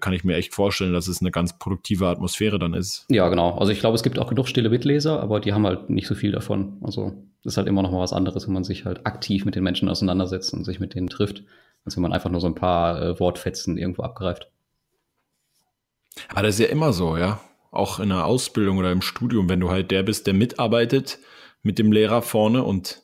[0.00, 3.06] kann ich mir echt vorstellen, dass es eine ganz produktive Atmosphäre dann ist.
[3.08, 3.56] Ja, genau.
[3.58, 6.14] Also ich glaube, es gibt auch genug stille Mitleser, aber die haben halt nicht so
[6.14, 6.78] viel davon.
[6.82, 7.12] Also
[7.44, 9.62] das ist halt immer noch mal was anderes, wenn man sich halt aktiv mit den
[9.62, 11.44] Menschen auseinandersetzt und sich mit denen trifft,
[11.84, 14.50] als wenn man einfach nur so ein paar äh, Wortfetzen irgendwo abgreift.
[16.28, 17.40] Aber das ist ja immer so, ja.
[17.70, 21.18] Auch in der Ausbildung oder im Studium, wenn du halt der bist, der mitarbeitet,
[21.62, 23.02] mit dem Lehrer vorne und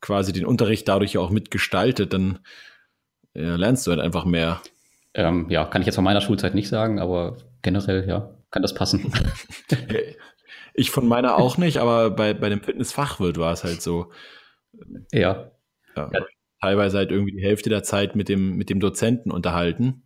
[0.00, 2.38] quasi den Unterricht dadurch auch mitgestaltet, dann
[3.34, 4.62] ja, lernst du halt einfach mehr.
[5.14, 8.74] Ähm, ja, kann ich jetzt von meiner Schulzeit nicht sagen, aber generell, ja, kann das
[8.74, 9.12] passen.
[10.74, 14.10] ich von meiner auch nicht, aber bei, bei dem Fitnessfachwirt war es halt so.
[15.12, 15.50] Ja.
[15.96, 16.10] ja.
[16.60, 20.02] Teilweise halt irgendwie die Hälfte der Zeit mit dem, mit dem Dozenten unterhalten,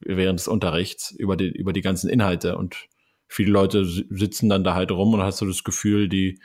[0.00, 2.56] während des Unterrichts, über die, über die ganzen Inhalte.
[2.56, 2.88] Und
[3.26, 6.40] viele Leute sitzen dann da halt rum und hast so das Gefühl, die,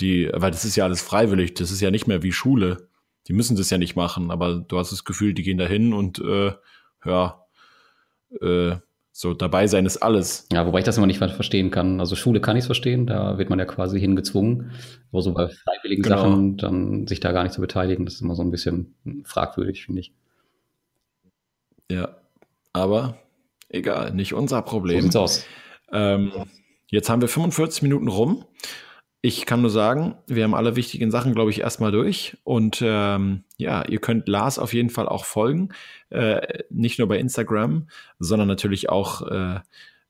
[0.00, 2.88] die, weil das ist ja alles freiwillig, das ist ja nicht mehr wie Schule.
[3.28, 5.92] Die müssen das ja nicht machen, aber du hast das Gefühl, die gehen da hin
[5.92, 6.52] und äh,
[7.04, 7.44] ja,
[8.40, 8.76] äh,
[9.16, 10.48] so dabei sein ist alles.
[10.52, 12.00] Ja, wobei ich das immer nicht verstehen kann.
[12.00, 14.72] Also Schule kann ich es verstehen, da wird man ja quasi hingezwungen.
[15.12, 16.18] Aber so bei freiwilligen genau.
[16.18, 19.84] Sachen dann sich da gar nicht zu beteiligen, das ist immer so ein bisschen fragwürdig,
[19.84, 20.12] finde ich.
[21.88, 22.16] Ja,
[22.72, 23.16] aber
[23.68, 24.96] egal, nicht unser Problem.
[24.96, 25.46] So sieht's aus.
[25.92, 26.32] Ähm,
[26.88, 28.44] jetzt haben wir 45 Minuten rum.
[29.26, 32.36] Ich kann nur sagen, wir haben alle wichtigen Sachen, glaube ich, erstmal durch.
[32.44, 35.70] Und ähm, ja, ihr könnt Lars auf jeden Fall auch folgen.
[36.10, 39.60] Äh, nicht nur bei Instagram, sondern natürlich auch äh,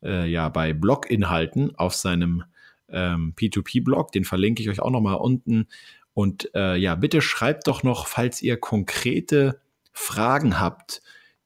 [0.03, 2.43] äh, ja, bei Blog-Inhalten auf seinem
[2.89, 4.11] ähm, P2P-Blog.
[4.11, 5.69] Den verlinke ich euch auch nochmal unten.
[6.13, 9.61] Und äh, ja, bitte schreibt doch noch, falls ihr konkrete
[9.93, 11.03] Fragen habt,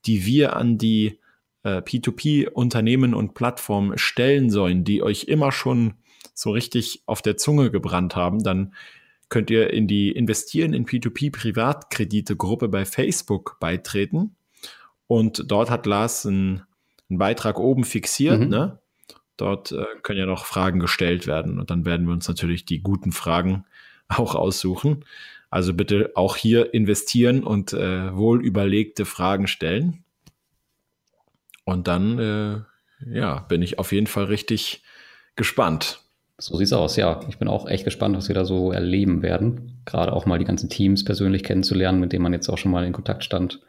[0.07, 1.21] die wir an die
[1.65, 5.98] äh, P2P-Unternehmen und Plattformen stellen sollen, die euch immer schon
[6.39, 8.73] so richtig auf der Zunge gebrannt haben, dann
[9.29, 14.37] könnt ihr in die Investieren in P2P Privatkredite Gruppe bei Facebook beitreten.
[15.09, 16.63] Und dort hat Lars einen,
[17.11, 18.39] einen Beitrag oben fixiert.
[18.39, 18.49] Mhm.
[18.51, 18.79] Ne?
[19.37, 21.59] Dort äh, können ja noch Fragen gestellt werden.
[21.59, 23.65] Und dann werden wir uns natürlich die guten Fragen
[24.07, 25.05] auch aussuchen.
[25.51, 30.05] Also bitte auch hier investieren und äh, wohl überlegte Fragen stellen.
[31.65, 32.61] Und dann, äh,
[33.13, 34.85] ja, bin ich auf jeden Fall richtig
[35.35, 36.05] gespannt.
[36.41, 37.21] So sieht's aus, ja.
[37.29, 39.81] Ich bin auch echt gespannt, was wir da so erleben werden.
[39.85, 42.85] Gerade auch mal die ganzen Teams persönlich kennenzulernen, mit denen man jetzt auch schon mal
[42.85, 43.61] in Kontakt stand.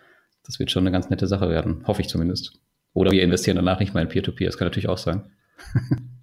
[0.44, 2.60] Das wird schon eine ganz nette Sache werden, hoffe ich zumindest.
[2.94, 4.50] Oder wir investieren danach nicht mal in Peer-to-Peer, -Peer.
[4.50, 5.32] das kann natürlich auch sein.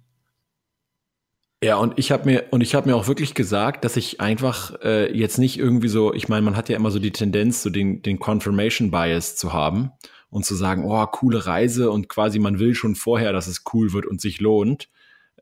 [1.63, 4.79] Ja, und ich habe mir und ich habe mir auch wirklich gesagt, dass ich einfach
[4.83, 7.71] äh, jetzt nicht irgendwie so, ich meine, man hat ja immer so die Tendenz, so
[7.71, 9.91] den, den Confirmation Bias zu haben
[10.29, 13.91] und zu sagen, oh, coole Reise und quasi man will schon vorher, dass es cool
[13.91, 14.87] wird und sich lohnt.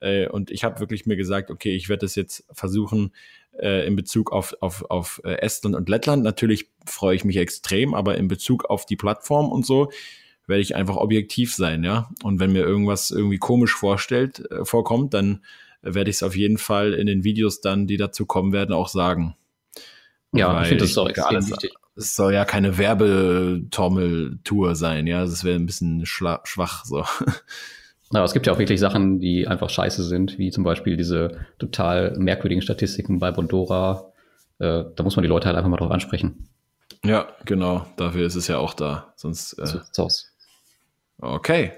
[0.06, 3.12] Äh, und ich habe wirklich mir gesagt, okay, ich werde das jetzt versuchen
[3.60, 6.24] äh, in Bezug auf, auf, auf äh, Estland und Lettland.
[6.24, 9.92] Natürlich freue ich mich extrem, aber in Bezug auf die Plattform und so
[10.48, 12.12] werde ich einfach objektiv sein, ja.
[12.22, 15.44] Und wenn mir irgendwas irgendwie komisch vorstellt, äh, vorkommt, dann
[15.82, 18.90] werde ich es auf jeden Fall in den Videos dann, die dazu kommen werden, auch
[18.90, 19.36] sagen.
[20.34, 21.74] Ja, Weil ich finde das auch extrem wichtig.
[21.96, 25.22] Es soll ja keine Werbetormel-Tour sein, ja.
[25.22, 27.06] Das wäre ein bisschen schwach so.
[28.12, 31.46] Aber es gibt ja auch wirklich Sachen, die einfach scheiße sind, wie zum Beispiel diese
[31.58, 34.12] total merkwürdigen Statistiken bei Bondora.
[34.60, 36.50] Äh, da muss man die Leute halt einfach mal drauf ansprechen.
[37.04, 37.86] Ja, genau.
[37.98, 39.14] Dafür ist es ja auch da.
[39.16, 39.54] Sonst.
[39.54, 40.08] Äh, so.
[41.20, 41.74] Okay.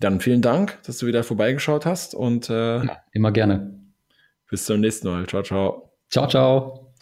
[0.00, 3.78] Dann vielen Dank, dass du wieder vorbeigeschaut hast und äh, ja, immer gerne.
[4.48, 5.26] Bis zum nächsten Mal.
[5.26, 5.92] Ciao, ciao.
[6.08, 6.94] Ciao, ciao.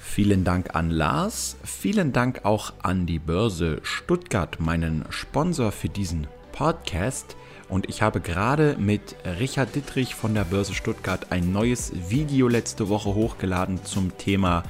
[0.00, 1.58] Vielen Dank an Lars.
[1.62, 6.26] Vielen Dank auch an die Börse Stuttgart, meinen Sponsor für diesen
[6.56, 7.36] Podcast
[7.68, 12.88] und ich habe gerade mit Richard Dittrich von der Börse Stuttgart ein neues Video letzte
[12.88, 14.62] Woche hochgeladen zum Thema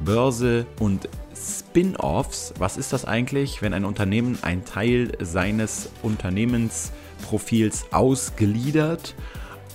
[0.00, 2.54] Börse und Spin-offs.
[2.58, 9.16] Was ist das eigentlich, wenn ein Unternehmen einen Teil seines Unternehmensprofils ausgliedert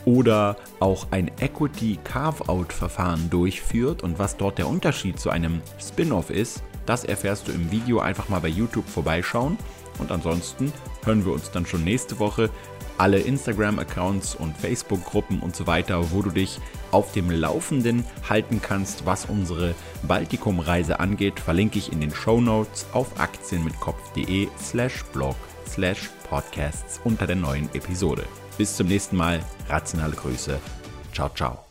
[0.06, 6.64] oder auch ein Equity Carve-out-Verfahren durchführt und was dort der Unterschied zu einem Spin-off ist?
[6.86, 9.58] Das erfährst du im Video einfach mal bei YouTube vorbeischauen.
[10.02, 10.74] Und ansonsten
[11.06, 12.50] hören wir uns dann schon nächste Woche.
[12.98, 16.60] Alle Instagram-Accounts und Facebook-Gruppen und so weiter, wo du dich
[16.92, 19.74] auf dem Laufenden halten kannst, was unsere
[20.04, 25.36] Baltikum-Reise angeht, verlinke ich in den Show Notes auf aktienmitkopf.de slash blog
[25.68, 28.26] slash podcasts unter der neuen Episode.
[28.58, 29.40] Bis zum nächsten Mal,
[29.70, 30.60] rationale Grüße.
[31.14, 31.71] Ciao, ciao.